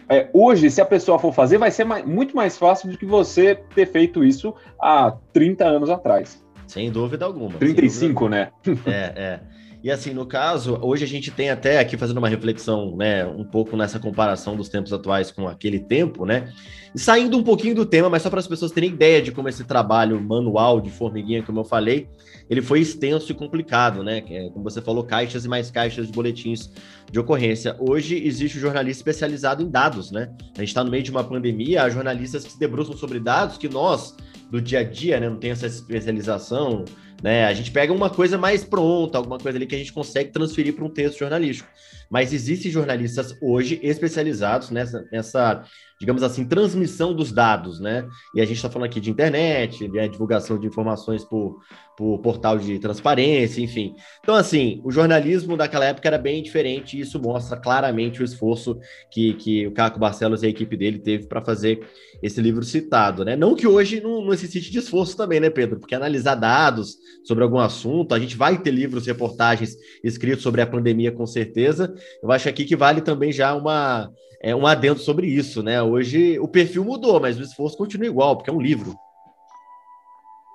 é, 0.09 0.27
hoje, 0.33 0.71
se 0.71 0.81
a 0.81 0.85
pessoa 0.85 1.19
for 1.19 1.31
fazer, 1.31 1.59
vai 1.59 1.69
ser 1.69 1.83
mais, 1.83 2.03
muito 2.03 2.35
mais 2.35 2.57
fácil 2.57 2.89
do 2.89 2.97
que 2.97 3.05
você 3.05 3.53
ter 3.75 3.85
feito 3.85 4.23
isso 4.23 4.55
há 4.81 5.15
30 5.31 5.65
anos 5.65 5.89
atrás. 5.89 6.43
Sem 6.65 6.91
dúvida 6.91 7.25
alguma. 7.25 7.57
35, 7.59 8.23
dúvida. 8.23 8.51
né? 8.65 8.73
É, 8.91 9.13
é. 9.15 9.39
E 9.81 9.89
assim, 9.89 10.13
no 10.13 10.25
caso, 10.25 10.77
hoje 10.81 11.05
a 11.05 11.07
gente 11.07 11.31
tem 11.31 11.49
até 11.49 11.79
aqui 11.79 11.95
fazendo 11.95 12.17
uma 12.17 12.27
reflexão, 12.27 12.97
né, 12.97 13.25
um 13.25 13.45
pouco 13.45 13.77
nessa 13.77 13.97
comparação 13.97 14.57
dos 14.57 14.67
tempos 14.67 14.91
atuais 14.91 15.31
com 15.31 15.47
aquele 15.47 15.79
tempo, 15.79 16.25
né? 16.25 16.51
Saindo 16.95 17.37
um 17.37 17.43
pouquinho 17.43 17.75
do 17.75 17.85
tema, 17.85 18.09
mas 18.09 18.23
só 18.23 18.29
para 18.29 18.39
as 18.39 18.47
pessoas 18.47 18.71
terem 18.71 18.89
ideia 18.89 19.21
de 19.21 19.31
como 19.31 19.47
esse 19.47 19.63
trabalho 19.63 20.19
manual 20.19 20.81
de 20.81 20.89
formiguinha, 20.89 21.43
como 21.43 21.59
eu 21.59 21.63
falei, 21.63 22.07
ele 22.49 22.61
foi 22.61 22.79
extenso 22.79 23.31
e 23.31 23.35
complicado, 23.35 24.03
né? 24.03 24.23
É, 24.29 24.49
como 24.49 24.63
você 24.63 24.81
falou, 24.81 25.03
caixas 25.03 25.45
e 25.45 25.47
mais 25.47 25.69
caixas 25.69 26.07
de 26.07 26.13
boletins 26.13 26.71
de 27.11 27.19
ocorrência. 27.19 27.75
Hoje 27.79 28.15
existe 28.25 28.57
um 28.57 28.61
jornalista 28.61 29.01
especializado 29.01 29.61
em 29.61 29.69
dados, 29.69 30.11
né? 30.11 30.31
A 30.55 30.59
gente 30.59 30.69
está 30.69 30.83
no 30.83 30.89
meio 30.89 31.03
de 31.03 31.11
uma 31.11 31.23
pandemia, 31.23 31.83
há 31.83 31.89
jornalistas 31.89 32.43
que 32.43 32.51
se 32.51 32.59
debruçam 32.59 32.97
sobre 32.97 33.19
dados 33.19 33.57
que 33.57 33.69
nós, 33.69 34.15
do 34.49 34.59
dia 34.59 34.79
a 34.79 34.83
dia, 34.83 35.19
né, 35.19 35.29
não 35.29 35.37
tem 35.37 35.51
essa 35.51 35.67
especialização 35.67 36.85
né? 37.21 37.45
A 37.45 37.53
gente 37.53 37.71
pega 37.71 37.91
uma 37.93 38.09
coisa 38.09 38.37
mais 38.37 38.63
pronta, 38.63 39.17
alguma 39.17 39.37
coisa 39.37 39.57
ali 39.57 39.65
que 39.65 39.75
a 39.75 39.77
gente 39.77 39.93
consegue 39.93 40.31
transferir 40.31 40.73
para 40.73 40.85
um 40.85 40.89
texto 40.89 41.19
jornalístico. 41.19 41.69
Mas 42.09 42.33
existem 42.33 42.71
jornalistas 42.71 43.35
hoje 43.41 43.79
especializados 43.83 44.69
nessa, 44.71 45.05
nessa 45.11 45.63
digamos 45.99 46.23
assim, 46.23 46.45
transmissão 46.45 47.13
dos 47.13 47.31
dados, 47.31 47.79
né? 47.79 48.07
E 48.33 48.39
a 48.39 48.45
gente 48.45 48.55
está 48.55 48.69
falando 48.69 48.87
aqui 48.87 49.01
de 49.01 49.09
internet, 49.09 49.79
de 49.79 49.89
né? 49.89 50.07
divulgação 50.07 50.57
de 50.57 50.65
informações 50.65 51.25
por, 51.25 51.59
por 51.97 52.19
portal 52.19 52.57
de 52.57 52.79
transparência, 52.79 53.61
enfim. 53.61 53.93
Então, 54.21 54.33
assim, 54.33 54.79
o 54.85 54.91
jornalismo 54.91 55.57
daquela 55.57 55.83
época 55.83 56.07
era 56.07 56.17
bem 56.17 56.41
diferente 56.41 56.97
e 56.97 57.01
isso 57.01 57.21
mostra 57.21 57.57
claramente 57.57 58.21
o 58.21 58.25
esforço 58.25 58.79
que, 59.11 59.33
que 59.33 59.67
o 59.67 59.73
Caco 59.73 59.99
Barcelos 59.99 60.41
e 60.41 60.45
a 60.45 60.49
equipe 60.49 60.77
dele 60.77 60.99
teve 60.99 61.27
para 61.27 61.41
fazer 61.41 61.85
esse 62.23 62.39
livro 62.39 62.63
citado, 62.63 63.25
né? 63.25 63.35
Não 63.35 63.53
que 63.53 63.67
hoje 63.67 63.99
não, 63.99 64.21
não 64.21 64.29
necessite 64.29 64.71
de 64.71 64.79
esforço 64.79 65.17
também, 65.17 65.41
né, 65.41 65.49
Pedro? 65.49 65.81
Porque 65.81 65.95
analisar 65.95 66.35
dados 66.35 66.95
sobre 67.25 67.43
algum 67.43 67.59
assunto, 67.59 68.15
a 68.15 68.19
gente 68.19 68.37
vai 68.37 68.57
ter 68.57 68.71
livros, 68.71 69.05
reportagens 69.05 69.75
escritos 70.01 70.43
sobre 70.43 70.61
a 70.61 70.67
pandemia 70.67 71.11
com 71.11 71.25
certeza. 71.25 71.93
Eu 72.23 72.31
acho 72.31 72.47
aqui 72.47 72.63
que 72.63 72.77
vale 72.77 73.01
também 73.01 73.33
já 73.33 73.53
uma 73.53 74.09
é, 74.41 74.55
um 74.55 74.65
adendo 74.65 74.99
sobre 74.99 75.27
isso, 75.27 75.61
né? 75.61 75.81
Hoje 75.81 76.39
o 76.39 76.47
perfil 76.47 76.85
mudou, 76.85 77.19
mas 77.19 77.37
o 77.37 77.43
esforço 77.43 77.77
continua 77.77 78.07
igual, 78.07 78.35
porque 78.35 78.49
é 78.49 78.53
um 78.53 78.61
livro. 78.61 78.95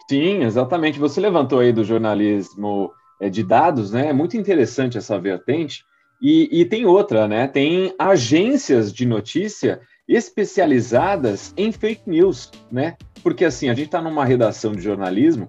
Sim, 0.08 0.42
exatamente. 0.42 0.98
Você 0.98 1.20
levantou 1.20 1.60
aí 1.60 1.72
do 1.72 1.84
jornalismo 1.84 2.90
é, 3.20 3.28
de 3.28 3.42
dados, 3.42 3.90
né? 3.92 4.08
É 4.08 4.12
muito 4.12 4.36
interessante 4.36 4.98
essa 4.98 5.18
vertente. 5.18 5.84
E, 6.20 6.60
e 6.60 6.64
tem 6.64 6.86
outra, 6.86 7.26
né? 7.28 7.46
Tem 7.46 7.94
agências 7.98 8.92
de 8.92 9.04
notícia 9.04 9.80
especializadas 10.08 11.52
em 11.56 11.72
fake 11.72 12.08
news, 12.08 12.50
né? 12.70 12.96
Porque 13.22 13.44
assim, 13.44 13.68
a 13.68 13.74
gente 13.74 13.86
está 13.86 14.00
numa 14.02 14.24
redação 14.24 14.72
de 14.72 14.82
jornalismo 14.82 15.48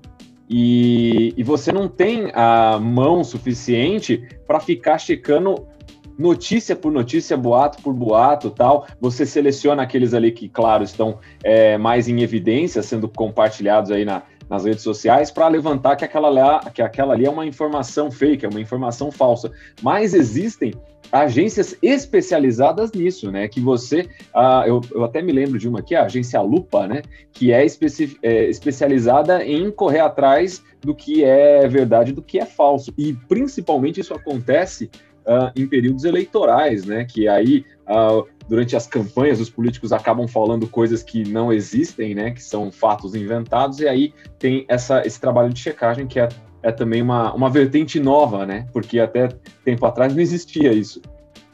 e, 0.49 1.33
e, 1.35 1.43
você 1.43 1.71
não 1.71 1.87
tem 1.87 2.31
a 2.33 2.79
mão 2.79 3.23
suficiente 3.23 4.23
para 4.47 4.59
ficar 4.59 4.97
checando 4.99 5.67
notícia 6.17 6.75
por 6.75 6.91
notícia, 6.91 7.35
boato 7.35 7.81
por 7.81 7.93
boato, 7.93 8.49
tal. 8.49 8.87
Você 8.99 9.25
seleciona 9.25 9.83
aqueles 9.83 10.13
ali 10.13 10.31
que, 10.31 10.47
claro, 10.47 10.83
estão 10.83 11.19
é, 11.43 11.77
mais 11.77 12.07
em 12.07 12.21
evidência, 12.21 12.81
sendo 12.81 13.07
compartilhados 13.07 13.91
aí 13.91 14.05
na, 14.05 14.23
nas 14.49 14.65
redes 14.65 14.83
sociais, 14.83 15.31
para 15.31 15.47
levantar 15.47 15.95
que 15.95 16.05
aquela, 16.05 16.59
que 16.71 16.81
aquela 16.81 17.13
ali 17.13 17.25
é 17.25 17.29
uma 17.29 17.45
informação 17.45 18.11
fake, 18.11 18.45
é 18.45 18.49
uma 18.49 18.61
informação 18.61 19.11
falsa. 19.11 19.51
Mas 19.81 20.13
existem 20.13 20.73
agências 21.11 21.77
especializadas 21.81 22.91
nisso, 22.91 23.31
né? 23.31 23.47
Que 23.47 23.59
você, 23.59 24.07
ah, 24.33 24.63
eu, 24.65 24.81
eu, 24.91 25.03
até 25.03 25.21
me 25.21 25.31
lembro 25.31 25.57
de 25.57 25.67
uma 25.67 25.79
aqui, 25.79 25.95
a 25.95 26.03
agência 26.03 26.41
Lupa, 26.41 26.87
né? 26.87 27.01
Que 27.31 27.51
é, 27.51 27.65
especi, 27.65 28.17
é 28.21 28.45
especializada 28.49 29.43
em 29.43 29.71
correr 29.71 29.99
atrás 29.99 30.63
do 30.81 30.93
que 30.93 31.23
é 31.23 31.67
verdade, 31.67 32.11
do 32.11 32.21
que 32.21 32.39
é 32.39 32.45
falso. 32.45 32.93
E 32.97 33.13
principalmente 33.13 33.99
isso 33.99 34.13
acontece 34.13 34.89
uh, 35.25 35.51
em 35.55 35.67
períodos 35.67 36.03
eleitorais, 36.03 36.85
né? 36.85 37.05
Que 37.05 37.27
aí, 37.27 37.65
uh, 37.87 38.25
durante 38.47 38.75
as 38.75 38.87
campanhas, 38.87 39.39
os 39.39 39.49
políticos 39.49 39.91
acabam 39.91 40.27
falando 40.27 40.67
coisas 40.67 41.03
que 41.03 41.27
não 41.27 41.51
existem, 41.51 42.15
né? 42.15 42.31
Que 42.31 42.43
são 42.43 42.71
fatos 42.71 43.15
inventados, 43.15 43.79
e 43.79 43.87
aí 43.87 44.13
tem 44.39 44.65
essa, 44.67 45.05
esse 45.05 45.19
trabalho 45.19 45.51
de 45.53 45.59
checagem 45.59 46.07
que 46.07 46.19
é, 46.19 46.29
é 46.63 46.71
também 46.71 47.01
uma, 47.01 47.33
uma 47.33 47.49
vertente 47.49 47.99
nova, 47.99 48.45
né? 48.45 48.67
Porque 48.71 48.99
até 48.99 49.29
tempo 49.63 49.85
atrás 49.85 50.13
não 50.13 50.21
existia 50.21 50.71
isso. 50.71 51.01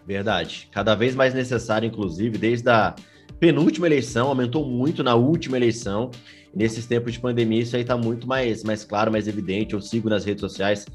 Verdade. 0.05 0.67
Cada 0.71 0.95
vez 0.95 1.15
mais 1.15 1.33
necessário, 1.33 1.87
inclusive, 1.87 2.37
desde 2.37 2.69
a 2.69 2.95
penúltima 3.39 3.87
eleição, 3.87 4.27
aumentou 4.27 4.65
muito 4.65 5.03
na 5.03 5.15
última 5.15 5.57
eleição. 5.57 6.11
Nesses 6.53 6.85
tempos 6.85 7.13
de 7.13 7.19
pandemia, 7.19 7.61
isso 7.61 7.75
aí 7.75 7.81
está 7.81 7.95
muito 7.95 8.27
mais, 8.27 8.61
mais 8.63 8.83
claro, 8.83 9.11
mais 9.11 9.27
evidente. 9.27 9.73
Eu 9.73 9.81
sigo 9.81 10.09
nas 10.09 10.25
redes 10.25 10.41
sociais 10.41 10.85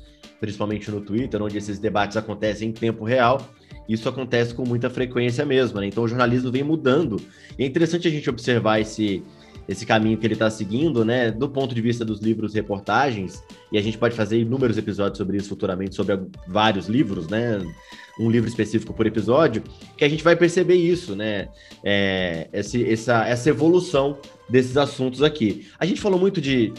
principalmente 0.41 0.91
no 0.91 1.01
Twitter, 1.01 1.43
onde 1.43 1.57
esses 1.57 1.79
debates 1.79 2.17
acontecem 2.17 2.69
em 2.69 2.73
tempo 2.73 3.05
real. 3.05 3.49
Isso 3.89 4.09
acontece 4.09 4.55
com 4.55 4.65
muita 4.65 4.91
frequência 4.91 5.45
mesmo, 5.45 5.81
né? 5.81 5.87
Então 5.87 6.05
o 6.05 6.09
jornalismo 6.09 6.51
vem 6.51 6.63
mudando. 6.63 7.21
E 7.59 7.63
é 7.63 7.67
interessante 7.67 8.09
a 8.09 8.11
gente 8.11 8.29
observar 8.29 8.81
esse, 8.81 9.23
esse 9.69 9.87
caminho 9.87 10.19
que 10.19 10.27
ele 10.27 10.35
está 10.35 10.51
seguindo, 10.51 11.05
né? 11.05 11.31
Do 11.31 11.49
ponto 11.49 11.75
de 11.75 11.81
vista 11.81 12.05
dos 12.05 12.21
livros 12.21 12.55
reportagens, 12.55 13.43
e 13.71 13.79
a 13.79 13.83
gente 13.83 13.97
pode 13.97 14.15
fazer 14.15 14.41
inúmeros 14.41 14.77
episódios 14.77 15.19
sobre 15.19 15.37
isso 15.37 15.49
futuramente, 15.49 15.95
sobre 15.95 16.19
vários 16.49 16.89
livros, 16.89 17.29
né? 17.29 17.59
Um 18.19 18.31
livro 18.31 18.49
específico 18.49 18.93
por 18.93 19.07
episódio, 19.07 19.63
que 19.97 20.05
a 20.05 20.09
gente 20.09 20.25
vai 20.25 20.35
perceber 20.35 20.77
isso, 20.77 21.15
né? 21.15 21.49
É, 21.85 22.49
esse, 22.53 22.85
essa, 22.91 23.27
essa 23.27 23.51
evolução 23.51 24.19
desses 24.49 24.77
assuntos 24.77 25.23
aqui. 25.23 25.69
A 25.79 25.87
gente 25.87 26.01
falou 26.01 26.19
muito 26.19 26.41
de 26.41 26.73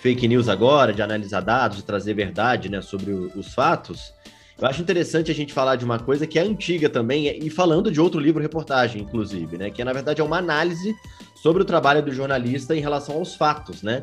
fake 0.00 0.26
news 0.26 0.48
agora, 0.48 0.92
de 0.92 1.02
analisar 1.02 1.40
dados, 1.40 1.76
de 1.76 1.84
trazer 1.84 2.14
verdade 2.14 2.68
né, 2.68 2.80
sobre 2.80 3.12
o, 3.12 3.30
os 3.36 3.54
fatos, 3.54 4.14
eu 4.60 4.68
acho 4.68 4.82
interessante 4.82 5.30
a 5.30 5.34
gente 5.34 5.54
falar 5.54 5.76
de 5.76 5.84
uma 5.86 5.98
coisa 5.98 6.26
que 6.26 6.38
é 6.38 6.42
antiga 6.42 6.90
também, 6.90 7.38
e 7.42 7.48
falando 7.48 7.90
de 7.90 7.98
outro 7.98 8.20
livro 8.20 8.42
reportagem, 8.42 9.00
inclusive, 9.00 9.56
né? 9.56 9.70
Que 9.70 9.82
na 9.82 9.92
verdade 9.92 10.20
é 10.20 10.24
uma 10.24 10.36
análise 10.36 10.94
sobre 11.42 11.62
o 11.62 11.64
trabalho 11.64 12.02
do 12.02 12.12
jornalista 12.12 12.76
em 12.76 12.80
relação 12.80 13.14
aos 13.14 13.34
fatos, 13.34 13.82
né? 13.82 14.02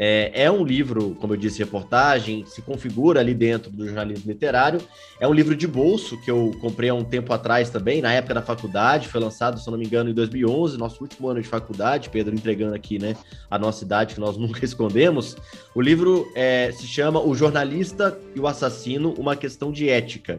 É, 0.00 0.44
é, 0.44 0.50
um 0.50 0.64
livro, 0.64 1.16
como 1.20 1.32
eu 1.32 1.36
disse, 1.36 1.58
reportagem, 1.58 2.44
se 2.46 2.62
configura 2.62 3.18
ali 3.18 3.34
dentro 3.34 3.68
do 3.68 3.84
jornalismo 3.84 4.30
literário. 4.30 4.80
É 5.18 5.26
um 5.26 5.32
livro 5.34 5.56
de 5.56 5.66
bolso 5.66 6.16
que 6.20 6.30
eu 6.30 6.52
comprei 6.60 6.88
há 6.88 6.94
um 6.94 7.02
tempo 7.02 7.32
atrás 7.32 7.68
também, 7.68 8.00
na 8.00 8.12
época 8.12 8.34
da 8.34 8.42
faculdade, 8.42 9.08
foi 9.08 9.20
lançado, 9.20 9.58
se 9.58 9.68
não 9.68 9.76
me 9.76 9.84
engano, 9.84 10.08
em 10.08 10.14
2011, 10.14 10.78
nosso 10.78 11.02
último 11.02 11.28
ano 11.28 11.42
de 11.42 11.48
faculdade, 11.48 12.10
Pedro 12.10 12.32
entregando 12.32 12.76
aqui, 12.76 12.96
né, 12.96 13.16
a 13.50 13.58
nossa 13.58 13.84
idade 13.84 14.14
que 14.14 14.20
nós 14.20 14.36
nunca 14.38 14.64
escondemos. 14.64 15.36
O 15.74 15.80
livro 15.80 16.30
é, 16.36 16.70
se 16.70 16.86
chama 16.86 17.20
O 17.20 17.34
Jornalista 17.34 18.16
e 18.36 18.38
o 18.38 18.46
Assassino, 18.46 19.14
uma 19.18 19.34
questão 19.34 19.72
de 19.72 19.88
ética. 19.88 20.38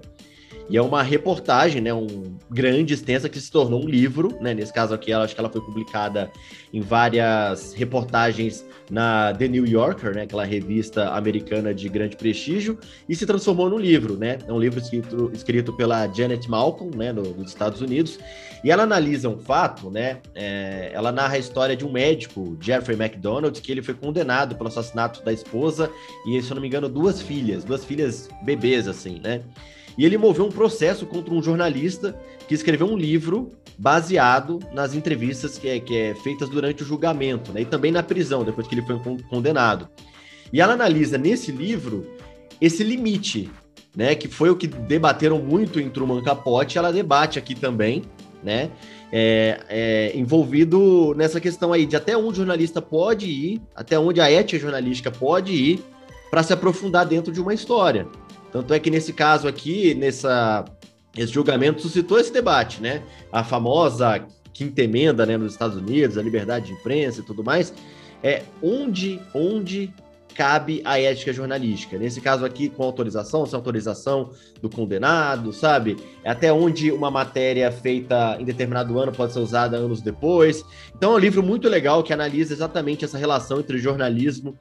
E 0.69 0.77
é 0.77 0.81
uma 0.81 1.01
reportagem, 1.01 1.81
né, 1.81 1.91
um 1.91 2.37
grande, 2.49 2.93
extensa, 2.93 3.27
que 3.27 3.39
se 3.41 3.51
tornou 3.51 3.83
um 3.83 3.87
livro, 3.87 4.37
né, 4.39 4.53
nesse 4.53 4.71
caso 4.71 4.93
aqui, 4.93 5.11
ela, 5.11 5.23
acho 5.23 5.33
que 5.33 5.41
ela 5.41 5.49
foi 5.49 5.61
publicada 5.61 6.31
em 6.71 6.79
várias 6.79 7.73
reportagens 7.73 8.63
na 8.89 9.33
The 9.33 9.47
New 9.47 9.65
Yorker, 9.65 10.13
né, 10.13 10.23
aquela 10.23 10.45
revista 10.45 11.09
americana 11.09 11.73
de 11.73 11.89
grande 11.89 12.15
prestígio, 12.15 12.77
e 13.07 13.15
se 13.15 13.25
transformou 13.25 13.67
num 13.67 13.79
livro, 13.79 14.15
né, 14.15 14.37
é 14.47 14.53
um 14.53 14.59
livro 14.59 14.79
escrito, 14.79 15.31
escrito 15.33 15.73
pela 15.73 16.07
Janet 16.07 16.47
Malcolm, 16.47 16.95
né, 16.95 17.11
no, 17.11 17.23
dos 17.23 17.49
Estados 17.49 17.81
Unidos, 17.81 18.19
e 18.63 18.69
ela 18.69 18.83
analisa 18.83 19.27
um 19.27 19.39
fato, 19.39 19.89
né, 19.89 20.19
é, 20.35 20.91
ela 20.93 21.11
narra 21.11 21.33
a 21.33 21.39
história 21.39 21.75
de 21.75 21.83
um 21.83 21.91
médico, 21.91 22.55
Jeffrey 22.61 22.95
McDonald, 22.95 23.59
que 23.59 23.71
ele 23.71 23.81
foi 23.81 23.95
condenado 23.95 24.55
pelo 24.55 24.69
assassinato 24.69 25.23
da 25.23 25.33
esposa 25.33 25.89
e, 26.27 26.39
se 26.43 26.51
eu 26.51 26.55
não 26.55 26.61
me 26.61 26.67
engano, 26.67 26.87
duas 26.87 27.19
filhas, 27.19 27.63
duas 27.63 27.83
filhas 27.83 28.29
bebês, 28.43 28.87
assim, 28.87 29.19
né, 29.19 29.41
e 29.97 30.05
ele 30.05 30.17
moveu 30.17 30.45
um 30.45 30.51
processo 30.51 31.05
contra 31.05 31.33
um 31.33 31.41
jornalista 31.41 32.19
que 32.47 32.53
escreveu 32.53 32.87
um 32.87 32.97
livro 32.97 33.51
baseado 33.77 34.59
nas 34.73 34.93
entrevistas 34.93 35.57
que 35.57 35.69
é, 35.69 35.79
que 35.79 35.95
é 35.95 36.15
feitas 36.15 36.49
durante 36.49 36.83
o 36.83 36.85
julgamento, 36.85 37.51
né? 37.51 37.61
E 37.61 37.65
também 37.65 37.91
na 37.91 38.03
prisão, 38.03 38.43
depois 38.43 38.67
que 38.67 38.75
ele 38.75 38.81
foi 38.81 38.99
condenado. 39.29 39.87
E 40.51 40.59
ela 40.59 40.73
analisa 40.73 41.17
nesse 41.17 41.51
livro 41.51 42.05
esse 42.59 42.83
limite, 42.83 43.49
né? 43.95 44.15
Que 44.15 44.27
foi 44.27 44.49
o 44.49 44.55
que 44.55 44.67
debateram 44.67 45.39
muito 45.39 45.79
em 45.79 45.89
Truman 45.89 46.21
Capote, 46.21 46.77
ela 46.77 46.91
debate 46.91 47.39
aqui 47.39 47.55
também, 47.55 48.03
né? 48.43 48.69
É, 49.11 49.59
é, 49.69 50.11
envolvido 50.17 51.13
nessa 51.15 51.39
questão 51.39 51.73
aí 51.73 51.85
de 51.85 51.95
até 51.95 52.15
onde 52.15 52.33
o 52.33 52.35
jornalista 52.35 52.81
pode 52.81 53.27
ir, 53.27 53.61
até 53.75 53.97
onde 53.97 54.21
a 54.21 54.29
ética 54.29 54.61
jornalística 54.61 55.09
pode 55.09 55.53
ir 55.53 55.83
para 56.29 56.43
se 56.43 56.53
aprofundar 56.53 57.05
dentro 57.05 57.31
de 57.31 57.41
uma 57.41 57.53
história. 57.53 58.07
Tanto 58.51 58.73
é 58.73 58.79
que 58.79 58.89
nesse 58.89 59.13
caso 59.13 59.47
aqui, 59.47 59.93
nessa, 59.93 60.65
esse 61.15 61.31
julgamento 61.31 61.81
suscitou 61.81 62.19
esse 62.19 62.31
debate, 62.31 62.81
né? 62.81 63.03
A 63.31 63.43
famosa 63.43 64.25
quinta 64.53 64.81
emenda 64.81 65.25
né, 65.25 65.37
nos 65.37 65.53
Estados 65.53 65.77
Unidos, 65.77 66.17
a 66.17 66.21
liberdade 66.21 66.67
de 66.67 66.73
imprensa 66.73 67.21
e 67.21 67.23
tudo 67.23 67.43
mais, 67.43 67.73
é 68.21 68.43
onde, 68.61 69.19
onde 69.33 69.93
cabe 70.35 70.81
a 70.85 70.99
ética 70.99 71.33
jornalística. 71.33 71.97
Nesse 71.97 72.21
caso 72.21 72.45
aqui, 72.45 72.69
com 72.69 72.83
autorização, 72.83 73.45
sem 73.45 73.55
autorização 73.55 74.31
do 74.61 74.69
condenado, 74.69 75.51
sabe? 75.51 75.97
É 76.23 76.29
até 76.29 76.51
onde 76.51 76.91
uma 76.91 77.11
matéria 77.11 77.71
feita 77.71 78.37
em 78.39 78.45
determinado 78.45 78.97
ano 78.99 79.11
pode 79.11 79.33
ser 79.33 79.39
usada 79.39 79.77
anos 79.77 80.01
depois. 80.01 80.63
Então 80.95 81.11
é 81.11 81.15
um 81.15 81.19
livro 81.19 81.43
muito 81.43 81.67
legal 81.67 82.03
que 82.03 82.13
analisa 82.13 82.53
exatamente 82.53 83.03
essa 83.03 83.17
relação 83.17 83.59
entre 83.59 83.77
jornalismo 83.79 84.57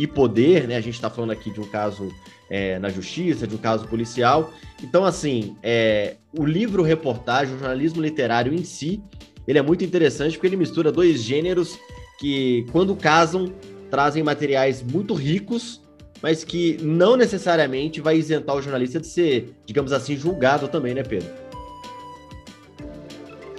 e 0.00 0.06
poder, 0.06 0.66
né? 0.66 0.76
A 0.76 0.80
gente 0.80 0.94
está 0.94 1.10
falando 1.10 1.32
aqui 1.32 1.50
de 1.50 1.60
um 1.60 1.66
caso 1.66 2.10
é, 2.48 2.78
na 2.78 2.88
justiça, 2.88 3.46
de 3.46 3.54
um 3.54 3.58
caso 3.58 3.86
policial. 3.86 4.50
Então, 4.82 5.04
assim, 5.04 5.54
é, 5.62 6.16
o 6.32 6.42
livro 6.42 6.82
reportagem, 6.82 7.54
o 7.54 7.58
jornalismo 7.58 8.00
literário 8.00 8.50
em 8.54 8.64
si, 8.64 9.02
ele 9.46 9.58
é 9.58 9.62
muito 9.62 9.84
interessante 9.84 10.38
porque 10.38 10.46
ele 10.46 10.56
mistura 10.56 10.90
dois 10.90 11.22
gêneros 11.22 11.78
que, 12.18 12.64
quando 12.72 12.96
casam, 12.96 13.52
trazem 13.90 14.22
materiais 14.22 14.82
muito 14.82 15.12
ricos, 15.12 15.82
mas 16.22 16.44
que 16.44 16.78
não 16.80 17.14
necessariamente 17.14 18.00
vai 18.00 18.16
isentar 18.16 18.56
o 18.56 18.62
jornalista 18.62 19.00
de 19.00 19.06
ser, 19.06 19.54
digamos 19.66 19.92
assim, 19.92 20.16
julgado 20.16 20.66
também, 20.66 20.94
né, 20.94 21.02
Pedro? 21.02 21.28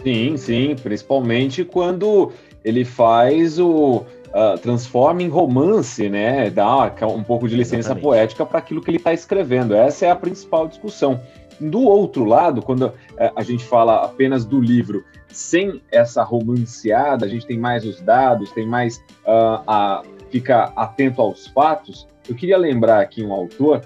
Sim, 0.03 0.37
sim, 0.37 0.75
principalmente 0.81 1.63
quando 1.63 2.31
ele 2.65 2.83
faz 2.83 3.59
o 3.59 4.05
uh, 4.33 4.57
transforma 4.57 5.21
em 5.21 5.27
romance, 5.27 6.09
né? 6.09 6.49
Dá 6.49 6.91
um 7.07 7.23
pouco 7.23 7.47
de 7.47 7.55
licença 7.55 7.77
Exatamente. 7.79 8.03
poética 8.03 8.45
para 8.45 8.59
aquilo 8.59 8.81
que 8.81 8.89
ele 8.89 8.97
está 8.97 9.13
escrevendo. 9.13 9.75
Essa 9.75 10.07
é 10.07 10.11
a 10.11 10.15
principal 10.15 10.67
discussão. 10.67 11.19
Do 11.59 11.81
outro 11.81 12.25
lado, 12.25 12.61
quando 12.61 12.87
uh, 12.87 12.93
a 13.35 13.43
gente 13.43 13.63
fala 13.63 14.03
apenas 14.03 14.45
do 14.45 14.59
livro 14.59 15.03
sem 15.27 15.81
essa 15.91 16.23
romanceada, 16.23 17.25
a 17.25 17.29
gente 17.29 17.45
tem 17.45 17.57
mais 17.57 17.85
os 17.85 18.01
dados, 18.01 18.51
tem 18.51 18.65
mais 18.65 18.97
uh, 19.25 19.63
a 19.67 20.03
fica 20.29 20.71
atento 20.75 21.21
aos 21.21 21.47
fatos. 21.47 22.07
Eu 22.27 22.35
queria 22.35 22.57
lembrar 22.57 23.01
aqui 23.01 23.23
um 23.23 23.33
autor, 23.33 23.81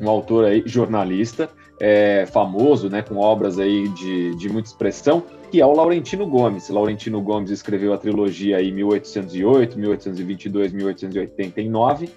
um 0.00 0.08
autor 0.08 0.46
aí 0.46 0.62
jornalista 0.64 1.50
é, 1.80 2.26
famoso, 2.26 2.90
né, 2.90 3.00
com 3.00 3.16
obras 3.16 3.58
aí 3.58 3.88
de, 3.88 4.34
de 4.36 4.48
muita 4.50 4.68
expressão, 4.68 5.22
que 5.50 5.60
é 5.60 5.66
o 5.66 5.72
Laurentino 5.72 6.26
Gomes. 6.26 6.68
Laurentino 6.68 7.20
Gomes 7.22 7.50
escreveu 7.50 7.94
a 7.94 7.98
trilogia 7.98 8.58
aí 8.58 8.70
1808, 8.70 9.78
1822, 9.78 10.72
1889 10.72 12.10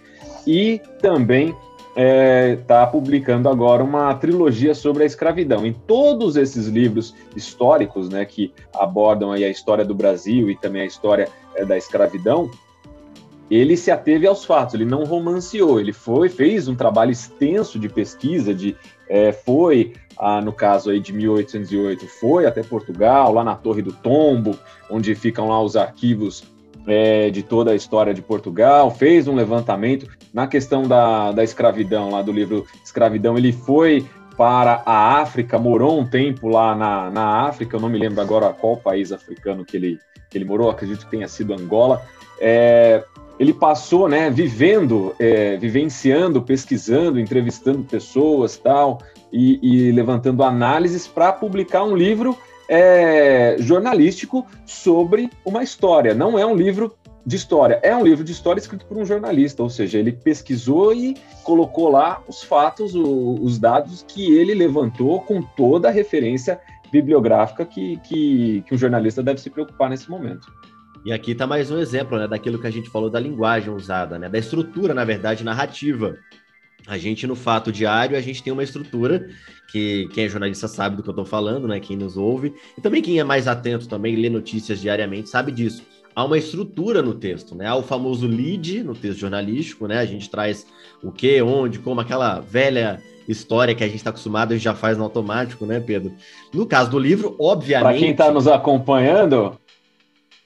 e 0.46 0.82
também 1.02 1.56
está 1.96 2.02
é, 2.02 2.56
tá 2.56 2.88
publicando 2.88 3.48
agora 3.48 3.84
uma 3.84 4.14
trilogia 4.16 4.74
sobre 4.74 5.04
a 5.04 5.06
escravidão. 5.06 5.66
Em 5.66 5.74
todos 5.74 6.36
esses 6.36 6.68
livros 6.68 7.16
históricos, 7.36 8.10
né, 8.10 8.26
que 8.26 8.52
abordam 8.76 9.32
aí 9.32 9.44
a 9.44 9.50
história 9.50 9.86
do 9.86 9.94
Brasil 9.94 10.50
e 10.50 10.58
também 10.58 10.82
a 10.82 10.86
história 10.86 11.30
é, 11.56 11.64
da 11.64 11.78
escravidão, 11.78 12.50
ele 13.50 13.76
se 13.78 13.92
ateve 13.92 14.26
aos 14.26 14.46
fatos, 14.46 14.76
ele 14.76 14.86
não 14.86 15.04
romanceou, 15.04 15.80
ele 15.80 15.94
foi, 15.94 16.30
fez 16.30 16.68
um 16.68 16.76
trabalho 16.76 17.12
extenso 17.12 17.78
de 17.78 17.90
pesquisa, 17.90 18.54
de 18.54 18.76
é, 19.08 19.32
foi, 19.32 19.94
ah, 20.18 20.42
no 20.42 20.54
caso 20.54 20.90
aí 20.90 21.00
de 21.00 21.14
1808, 21.14 22.08
foi 22.20 22.46
até 22.46 22.64
Portugal, 22.64 23.34
lá 23.34 23.44
na 23.44 23.56
Torre 23.56 23.82
do 23.82 23.92
Tombo, 23.92 24.58
onde 24.90 25.14
ficam 25.14 25.50
lá 25.50 25.62
os 25.62 25.76
arquivos 25.76 26.44
é, 26.88 27.30
de 27.30 27.44
toda 27.44 27.72
a 27.72 27.76
história 27.76 28.14
de 28.14 28.22
Portugal, 28.22 28.92
fez 28.92 29.28
um 29.28 29.36
levantamento 29.36 30.08
na 30.34 30.48
questão 30.48 30.84
da, 30.84 31.32
da 31.32 31.44
escravidão, 31.44 32.10
lá 32.10 32.22
do 32.22 32.32
livro 32.32 32.66
Escravidão, 32.84 33.38
ele 33.38 33.52
foi 33.52 34.06
para 34.36 34.82
a 34.86 35.22
África, 35.22 35.60
morou 35.60 36.00
um 36.00 36.08
tempo 36.08 36.48
lá 36.48 36.76
na, 36.76 37.12
na 37.12 37.48
África, 37.48 37.76
eu 37.76 37.80
não 37.80 37.90
me 37.90 38.00
lembro 38.00 38.20
agora 38.20 38.52
qual 38.52 38.78
país 38.78 39.12
africano 39.12 39.64
que 39.64 39.78
ele, 39.78 40.00
que 40.30 40.38
ele 40.38 40.46
morou, 40.46 40.70
acredito 40.70 41.06
que 41.06 41.12
tenha 41.12 41.28
sido 41.28 41.54
Angola. 41.54 42.02
É, 42.40 43.04
ele 43.44 43.54
passou, 43.54 44.08
né, 44.08 44.30
vivendo, 44.30 45.14
é, 45.20 45.58
vivenciando, 45.58 46.42
pesquisando, 46.42 47.20
entrevistando 47.20 47.84
pessoas, 47.84 48.58
tal, 48.58 49.00
e, 49.32 49.60
e 49.62 49.92
levantando 49.92 50.44
análises 50.44 51.08
para 51.08 51.34
publicar 51.34 51.84
um 51.84 51.96
livro 51.96 52.38
é, 52.70 53.58
jornalístico 53.60 54.48
sobre 54.66 55.30
uma 55.46 55.62
história. 55.62 56.14
Não 56.14 56.40
é 56.40 56.46
um 56.46 56.56
livro 56.56 56.96
de 57.26 57.36
história, 57.36 57.80
é 57.84 57.96
um 57.96 58.04
livro 58.04 58.24
de 58.24 58.32
história 58.32 58.60
escrito 58.60 58.86
por 58.86 58.98
um 58.98 59.06
jornalista, 59.06 59.62
ou 59.62 59.70
seja, 59.70 59.98
ele 59.98 60.12
pesquisou 60.14 60.94
e 60.94 61.16
colocou 61.44 61.90
lá 61.90 62.22
os 62.28 62.44
fatos, 62.44 62.96
o, 62.96 63.36
os 63.42 63.60
dados 63.60 64.06
que 64.08 64.34
ele 64.38 64.54
levantou 64.54 65.20
com 65.22 65.42
toda 65.42 65.90
a 65.90 65.92
referência 65.92 66.60
bibliográfica 66.92 67.66
que, 67.66 67.98
que, 67.98 68.64
que 68.66 68.74
um 68.74 68.78
jornalista 68.78 69.22
deve 69.22 69.42
se 69.42 69.50
preocupar 69.50 69.90
nesse 69.90 70.10
momento. 70.10 70.48
E 71.06 71.12
aqui 71.12 71.32
está 71.32 71.46
mais 71.46 71.70
um 71.70 71.78
exemplo 71.78 72.18
né, 72.18 72.28
daquilo 72.28 72.58
que 72.58 72.68
a 72.68 72.72
gente 72.72 72.90
falou 72.90 73.10
da 73.10 73.20
linguagem 73.20 73.74
usada, 73.74 74.18
né, 74.18 74.30
da 74.30 74.38
estrutura, 74.38 74.94
na 74.94 75.04
verdade, 75.04 75.44
narrativa. 75.44 76.18
A 76.88 76.98
gente, 76.98 77.28
no 77.28 77.36
fato 77.36 77.72
diário, 77.72 78.18
a 78.18 78.22
gente 78.22 78.42
tem 78.42 78.54
uma 78.54 78.64
estrutura 78.64 79.30
que 79.70 80.08
quem 80.14 80.26
é 80.26 80.30
jornalista 80.30 80.68
sabe 80.68 80.96
do 80.96 81.04
que 81.04 81.10
eu 81.10 81.14
estou 81.14 81.26
falando, 81.26 81.66
né? 81.66 81.80
Quem 81.80 81.96
nos 81.96 82.18
ouve. 82.18 82.54
E 82.78 82.82
também 82.82 83.02
quem 83.02 83.20
é 83.20 83.24
mais 83.24 83.48
atento 83.48 83.88
também, 83.88 84.18
lê 84.18 84.30
notícias 84.30 84.82
diariamente, 84.82 85.30
sabe 85.30 85.52
disso. 85.52 85.82
Há 86.14 86.26
uma 86.26 86.38
estrutura 86.38 87.02
no 87.02 87.14
texto, 87.14 87.56
né? 87.56 87.66
Há 87.68 87.76
o 87.76 87.84
famoso 87.84 88.28
lead 88.28 88.84
no 88.84 88.94
texto 88.94 89.20
jornalístico, 89.20 89.88
né? 89.88 90.00
A 90.00 90.06
gente 90.06 90.30
traz 90.30 90.68
o 91.02 91.10
que, 91.10 91.42
onde, 91.42 91.80
como, 91.80 92.02
aquela 92.02 92.40
velha 92.42 93.02
história 93.28 93.74
que 93.74 93.84
a 93.84 93.88
gente 93.88 93.98
está 93.98 94.10
acostumado 94.10 94.54
e 94.54 94.60
já 94.60 94.76
faz 94.76 94.98
no 94.98 95.06
automático, 95.06 95.66
né, 95.66 95.80
Pedro? 95.80 96.14
No 96.54 96.66
caso 96.66 96.92
do 96.92 97.00
livro, 97.00 97.36
obviamente. 97.40 97.84
Para 97.84 97.98
quem 97.98 98.12
está 98.12 98.30
nos 98.30 98.48
acompanhando, 98.48 99.58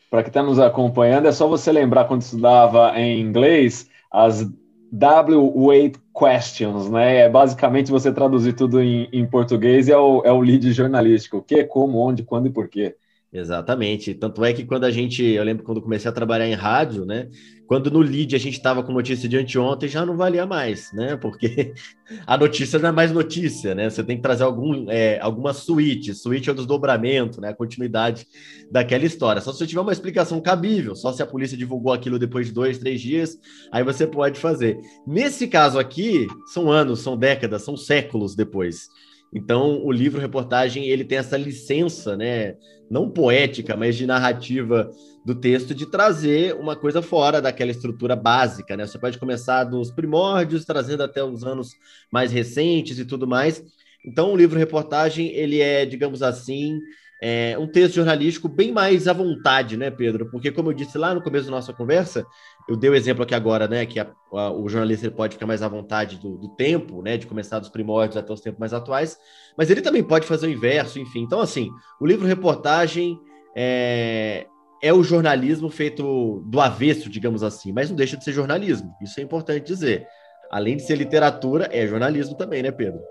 para 0.09 0.23
quem 0.23 0.29
está 0.29 0.43
nos 0.43 0.59
acompanhando, 0.59 1.27
é 1.27 1.31
só 1.31 1.47
você 1.47 1.71
lembrar 1.71 2.05
quando 2.05 2.21
estudava 2.21 2.97
em 2.99 3.19
inglês 3.19 3.89
as 4.11 4.49
W-weight 4.91 5.99
questions, 6.17 6.89
né? 6.89 7.17
É 7.17 7.29
basicamente 7.29 7.91
você 7.91 8.11
traduzir 8.11 8.53
tudo 8.53 8.81
em, 8.81 9.09
em 9.11 9.25
português 9.25 9.89
é 9.89 9.97
o, 9.97 10.21
é 10.23 10.31
o 10.31 10.39
lead 10.39 10.71
jornalístico. 10.71 11.37
O 11.37 11.41
que, 11.41 11.63
como, 11.65 11.99
onde, 11.99 12.23
quando 12.23 12.47
e 12.47 12.49
por 12.51 12.69
quê. 12.69 12.95
Exatamente. 13.37 14.15
Tanto 14.15 14.43
é 14.43 14.51
que 14.51 14.65
quando 14.65 14.85
a 14.85 14.91
gente, 14.91 15.23
eu 15.23 15.43
lembro 15.43 15.63
quando 15.63 15.79
comecei 15.79 16.09
a 16.09 16.13
trabalhar 16.13 16.47
em 16.47 16.55
rádio, 16.55 17.05
né? 17.05 17.29
Quando 17.67 17.91
no 17.91 17.99
lead 17.99 18.35
a 18.35 18.39
gente 18.39 18.57
estava 18.57 18.81
com 18.81 18.91
notícia 18.91 19.29
de 19.29 19.37
anteontem, 19.37 19.87
já 19.87 20.03
não 20.03 20.17
valia 20.17 20.43
mais, 20.43 20.91
né? 20.91 21.15
Porque 21.17 21.73
a 22.25 22.35
notícia 22.35 22.79
não 22.79 22.89
é 22.89 22.91
mais 22.91 23.11
notícia, 23.11 23.75
né? 23.75 23.91
Você 23.91 24.03
tem 24.03 24.17
que 24.17 24.23
trazer 24.23 24.43
algum, 24.43 24.89
é, 24.89 25.19
alguma 25.19 25.53
suíte. 25.53 26.15
Suíte 26.15 26.49
é 26.49 26.51
o 26.51 26.55
desdobramento, 26.55 27.39
né? 27.39 27.49
A 27.49 27.53
continuidade 27.53 28.25
daquela 28.71 29.05
história. 29.05 29.39
Só 29.39 29.51
se 29.51 29.59
você 29.59 29.67
tiver 29.67 29.81
uma 29.81 29.93
explicação 29.93 30.41
cabível, 30.41 30.95
só 30.95 31.13
se 31.13 31.21
a 31.21 31.27
polícia 31.27 31.55
divulgou 31.55 31.93
aquilo 31.93 32.17
depois 32.17 32.47
de 32.47 32.53
dois, 32.53 32.79
três 32.79 32.99
dias, 32.99 33.37
aí 33.71 33.83
você 33.83 34.07
pode 34.07 34.39
fazer. 34.39 34.79
Nesse 35.05 35.47
caso 35.47 35.77
aqui, 35.77 36.25
são 36.47 36.71
anos, 36.71 37.01
são 37.01 37.15
décadas, 37.15 37.61
são 37.61 37.77
séculos 37.77 38.35
depois. 38.35 38.87
Então, 39.33 39.83
o 39.83 39.91
livro 39.91 40.21
reportagem 40.21 40.85
ele 40.85 41.03
tem 41.03 41.17
essa 41.17 41.37
licença, 41.37 42.15
né, 42.15 42.55
não 42.89 43.09
poética, 43.09 43.75
mas 43.75 43.95
de 43.95 44.05
narrativa 44.05 44.89
do 45.25 45.35
texto 45.35 45.75
de 45.75 45.85
trazer 45.85 46.55
uma 46.55 46.75
coisa 46.75 47.01
fora 47.01 47.41
daquela 47.41 47.71
estrutura 47.71 48.15
básica, 48.15 48.77
né? 48.77 48.87
Você 48.87 48.97
pode 48.97 49.17
começar 49.17 49.65
dos 49.65 49.91
primórdios, 49.91 50.63
trazendo 50.63 51.03
até 51.03 51.21
os 51.21 51.43
anos 51.43 51.71
mais 52.09 52.31
recentes 52.31 52.97
e 52.97 53.03
tudo 53.03 53.27
mais. 53.27 53.61
Então, 54.05 54.31
o 54.31 54.37
livro 54.37 54.57
reportagem 54.57 55.27
ele 55.33 55.59
é, 55.59 55.85
digamos 55.85 56.23
assim, 56.23 56.79
é 57.21 57.57
um 57.57 57.67
texto 57.67 57.95
jornalístico 57.95 58.47
bem 58.47 58.71
mais 58.71 59.07
à 59.07 59.13
vontade, 59.13 59.75
né, 59.75 59.89
Pedro? 59.89 60.29
Porque, 60.29 60.51
como 60.51 60.69
eu 60.69 60.73
disse 60.73 60.97
lá 60.97 61.15
no 61.15 61.21
começo 61.21 61.45
da 61.45 61.51
nossa 61.51 61.73
conversa, 61.73 62.25
eu 62.69 62.75
dei 62.75 62.89
o 62.89 62.95
exemplo 62.95 63.23
aqui 63.23 63.33
agora, 63.33 63.67
né, 63.67 63.85
que 63.85 63.99
a, 63.99 64.07
a, 64.31 64.51
o 64.51 64.69
jornalista 64.69 65.09
pode 65.09 65.33
ficar 65.33 65.47
mais 65.47 65.63
à 65.63 65.67
vontade 65.67 66.17
do, 66.17 66.37
do, 66.37 66.49
tempo, 66.49 67.01
né, 67.01 67.17
de 67.17 67.25
começar 67.25 67.59
dos 67.59 67.69
primórdios 67.69 68.17
até 68.17 68.31
os 68.31 68.41
tempos 68.41 68.59
mais 68.59 68.73
atuais, 68.73 69.17
mas 69.57 69.69
ele 69.69 69.81
também 69.81 70.03
pode 70.03 70.27
fazer 70.27 70.47
o 70.47 70.51
inverso, 70.51 70.99
enfim. 70.99 71.21
Então, 71.21 71.39
assim, 71.39 71.69
o 71.99 72.05
livro-reportagem 72.05 73.19
é, 73.55 74.45
é 74.83 74.93
o 74.93 75.01
jornalismo 75.01 75.69
feito 75.69 76.43
do 76.45 76.61
avesso, 76.61 77.09
digamos 77.09 77.41
assim, 77.41 77.71
mas 77.71 77.89
não 77.89 77.95
deixa 77.95 78.15
de 78.15 78.23
ser 78.23 78.33
jornalismo, 78.33 78.91
isso 79.01 79.19
é 79.19 79.23
importante 79.23 79.65
dizer. 79.65 80.05
Além 80.51 80.77
de 80.77 80.83
ser 80.83 80.95
literatura, 80.95 81.67
é 81.71 81.85
jornalismo 81.87 82.35
também, 82.37 82.61
né, 82.61 82.71
Pedro? 82.71 83.01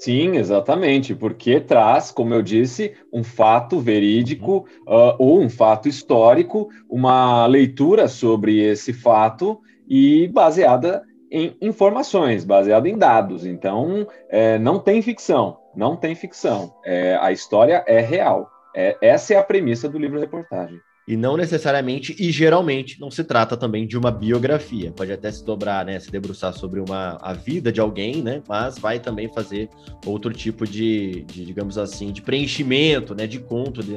Sim, 0.00 0.36
exatamente, 0.36 1.14
porque 1.14 1.60
traz, 1.60 2.10
como 2.10 2.32
eu 2.32 2.40
disse, 2.40 2.94
um 3.12 3.22
fato 3.22 3.78
verídico 3.78 4.66
uh, 4.86 5.14
ou 5.18 5.42
um 5.42 5.50
fato 5.50 5.90
histórico, 5.90 6.70
uma 6.88 7.44
leitura 7.44 8.08
sobre 8.08 8.60
esse 8.60 8.94
fato 8.94 9.60
e 9.86 10.26
baseada 10.28 11.02
em 11.30 11.54
informações, 11.60 12.46
baseado 12.46 12.86
em 12.86 12.96
dados. 12.96 13.44
Então, 13.44 14.06
é, 14.30 14.58
não 14.58 14.78
tem 14.78 15.02
ficção, 15.02 15.58
não 15.76 15.94
tem 15.94 16.14
ficção. 16.14 16.74
É, 16.82 17.18
a 17.20 17.30
história 17.30 17.84
é 17.86 18.00
real. 18.00 18.50
É, 18.74 18.96
essa 19.02 19.34
é 19.34 19.36
a 19.36 19.42
premissa 19.42 19.86
do 19.86 19.98
livro-reportagem. 19.98 20.80
E 21.10 21.16
não 21.16 21.36
necessariamente, 21.36 22.14
e 22.20 22.30
geralmente, 22.30 23.00
não 23.00 23.10
se 23.10 23.24
trata 23.24 23.56
também 23.56 23.84
de 23.84 23.98
uma 23.98 24.12
biografia. 24.12 24.92
Pode 24.92 25.10
até 25.10 25.28
se 25.32 25.44
dobrar, 25.44 25.84
né? 25.84 25.98
Se 25.98 26.08
debruçar 26.08 26.52
sobre 26.52 26.78
uma, 26.78 27.18
a 27.20 27.32
vida 27.32 27.72
de 27.72 27.80
alguém, 27.80 28.22
né? 28.22 28.40
Mas 28.48 28.78
vai 28.78 29.00
também 29.00 29.28
fazer 29.28 29.68
outro 30.06 30.32
tipo 30.32 30.64
de, 30.64 31.24
de 31.24 31.44
digamos 31.44 31.76
assim, 31.76 32.12
de 32.12 32.22
preenchimento, 32.22 33.12
né? 33.12 33.26
De 33.26 33.40
conto, 33.40 33.82
de 33.82 33.92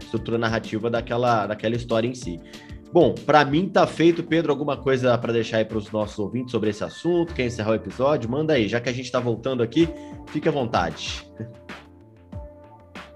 estrutura 0.00 0.38
narrativa 0.38 0.90
daquela, 0.90 1.46
daquela 1.46 1.76
história 1.76 2.08
em 2.08 2.14
si. 2.16 2.40
Bom, 2.92 3.14
para 3.14 3.44
mim 3.44 3.68
tá 3.68 3.86
feito, 3.86 4.24
Pedro, 4.24 4.50
alguma 4.50 4.76
coisa 4.76 5.16
para 5.16 5.32
deixar 5.32 5.58
aí 5.58 5.64
para 5.64 5.78
os 5.78 5.92
nossos 5.92 6.18
ouvintes 6.18 6.50
sobre 6.50 6.70
esse 6.70 6.82
assunto? 6.82 7.32
Quer 7.32 7.46
encerrar 7.46 7.70
o 7.70 7.74
episódio? 7.76 8.28
Manda 8.28 8.54
aí, 8.54 8.66
já 8.66 8.80
que 8.80 8.88
a 8.88 8.92
gente 8.92 9.04
está 9.04 9.20
voltando 9.20 9.62
aqui, 9.62 9.88
fique 10.26 10.48
à 10.48 10.52
vontade. 10.52 11.30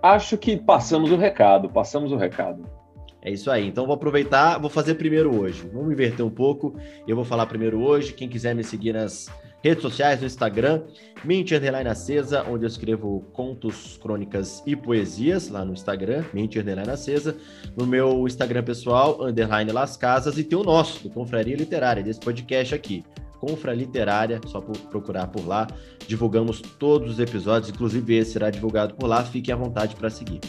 Acho 0.01 0.39
que 0.39 0.57
passamos 0.57 1.11
o 1.11 1.17
recado, 1.17 1.69
passamos 1.69 2.13
o 2.13 2.17
recado. 2.17 2.79
É 3.23 3.31
isso 3.31 3.51
aí. 3.51 3.67
Então 3.67 3.87
vou 3.87 3.95
aproveitar, 3.95 4.59
vou 4.59 4.71
fazer 4.71 4.95
primeiro 4.95 5.39
hoje. 5.39 5.69
Vamos 5.73 5.93
inverter 5.93 6.25
um 6.25 6.31
pouco. 6.31 6.75
Eu 7.07 7.17
vou 7.17 7.25
falar 7.25 7.47
primeiro 7.47 7.81
hoje. 7.81 8.13
Quem 8.13 8.29
quiser 8.29 8.55
me 8.55 8.65
seguir 8.65 8.95
nas 8.95 9.29
redes 9.63 9.83
sociais, 9.83 10.21
no 10.21 10.27
Instagram, 10.27 10.83
Mente 11.23 11.55
Underline 11.55 11.89
Acesa, 11.89 12.45
onde 12.49 12.65
eu 12.65 12.69
escrevo 12.69 13.25
contos, 13.33 13.99
crônicas 13.99 14.63
e 14.67 14.75
poesias, 14.75 15.49
lá 15.49 15.65
no 15.65 15.73
Instagram, 15.73 16.25
Mente 16.33 16.59
Underline 16.59 16.91
Acesa. 16.91 17.37
No 17.77 17.87
meu 17.87 18.27
Instagram 18.27 18.63
pessoal, 18.63 19.23
Underline 19.23 19.71
Las 19.71 19.97
Casas, 19.97 20.39
e 20.39 20.45
tem 20.45 20.59
o 20.59 20.65
nosso, 20.65 21.03
do 21.03 21.11
Confraria 21.11 21.57
Literária, 21.57 22.03
desse 22.03 22.21
podcast 22.21 22.75
aqui. 22.75 23.05
Confra 23.39 23.73
Literária, 23.73 24.41
só 24.47 24.61
por 24.61 24.77
procurar 24.89 25.27
por 25.29 25.47
lá. 25.47 25.67
Divulgamos 26.07 26.61
todos 26.61 27.13
os 27.13 27.19
episódios, 27.19 27.71
inclusive 27.71 28.17
esse 28.17 28.33
será 28.33 28.51
divulgado 28.51 28.95
por 28.95 29.07
lá. 29.07 29.25
Fique 29.25 29.51
à 29.51 29.57
vontade 29.57 29.97
para 29.97 30.11
seguir. 30.11 30.41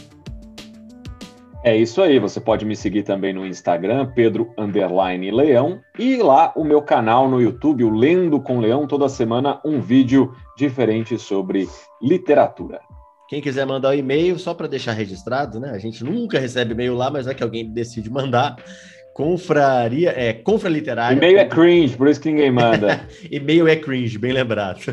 É 1.64 1.76
isso 1.76 2.02
aí, 2.02 2.18
você 2.18 2.40
pode 2.40 2.64
me 2.64 2.74
seguir 2.74 3.04
também 3.04 3.32
no 3.32 3.46
Instagram, 3.46 4.10
Pedro 4.16 4.52
Underline 4.58 5.30
Leão, 5.30 5.80
e 5.96 6.16
lá 6.16 6.52
o 6.56 6.64
meu 6.64 6.82
canal 6.82 7.28
no 7.28 7.40
YouTube, 7.40 7.84
o 7.84 7.90
Lendo 7.90 8.40
com 8.40 8.58
Leão, 8.58 8.84
toda 8.84 9.08
semana 9.08 9.60
um 9.64 9.80
vídeo 9.80 10.34
diferente 10.56 11.16
sobre 11.16 11.68
literatura. 12.02 12.80
Quem 13.28 13.40
quiser 13.40 13.64
mandar 13.64 13.90
o 13.90 13.92
um 13.92 13.94
e-mail, 13.94 14.40
só 14.40 14.54
para 14.54 14.66
deixar 14.66 14.92
registrado, 14.92 15.60
né? 15.60 15.70
A 15.70 15.78
gente 15.78 16.02
nunca 16.02 16.40
recebe 16.40 16.72
e-mail 16.72 16.96
lá, 16.96 17.12
mas 17.12 17.28
é 17.28 17.34
que 17.34 17.44
alguém 17.44 17.72
decide 17.72 18.10
mandar. 18.10 18.56
Confraria, 19.14 20.12
é, 20.16 20.32
Confra 20.32 20.68
Literária. 20.68 21.16
E-mail 21.16 21.38
é 21.38 21.44
cringe, 21.44 21.96
por 21.96 22.08
isso 22.08 22.20
que 22.20 22.28
ninguém 22.28 22.50
manda. 22.50 23.06
e-mail 23.30 23.68
é 23.68 23.76
cringe, 23.76 24.18
bem 24.18 24.32
lembrado. 24.32 24.80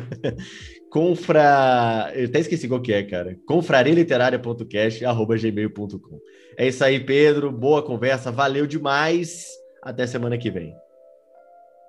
Confra. 0.91 2.11
Eu 2.15 2.25
até 2.25 2.39
esqueci 2.39 2.67
qual 2.67 2.81
que 2.81 2.91
é, 2.91 3.03
cara. 3.03 3.37
confrarialiteraria.cast.gmail.com. 3.47 6.19
É 6.59 6.67
isso 6.67 6.83
aí, 6.83 6.99
Pedro. 6.99 7.53
Boa 7.53 7.81
conversa. 7.81 8.33
Valeu 8.33 8.67
demais. 8.67 9.47
Até 9.81 10.05
semana 10.05 10.37
que 10.37 10.51
vem. 10.51 10.75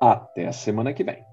Até 0.00 0.46
a 0.46 0.52
semana 0.52 0.92
que 0.94 1.02
vem. 1.02 1.24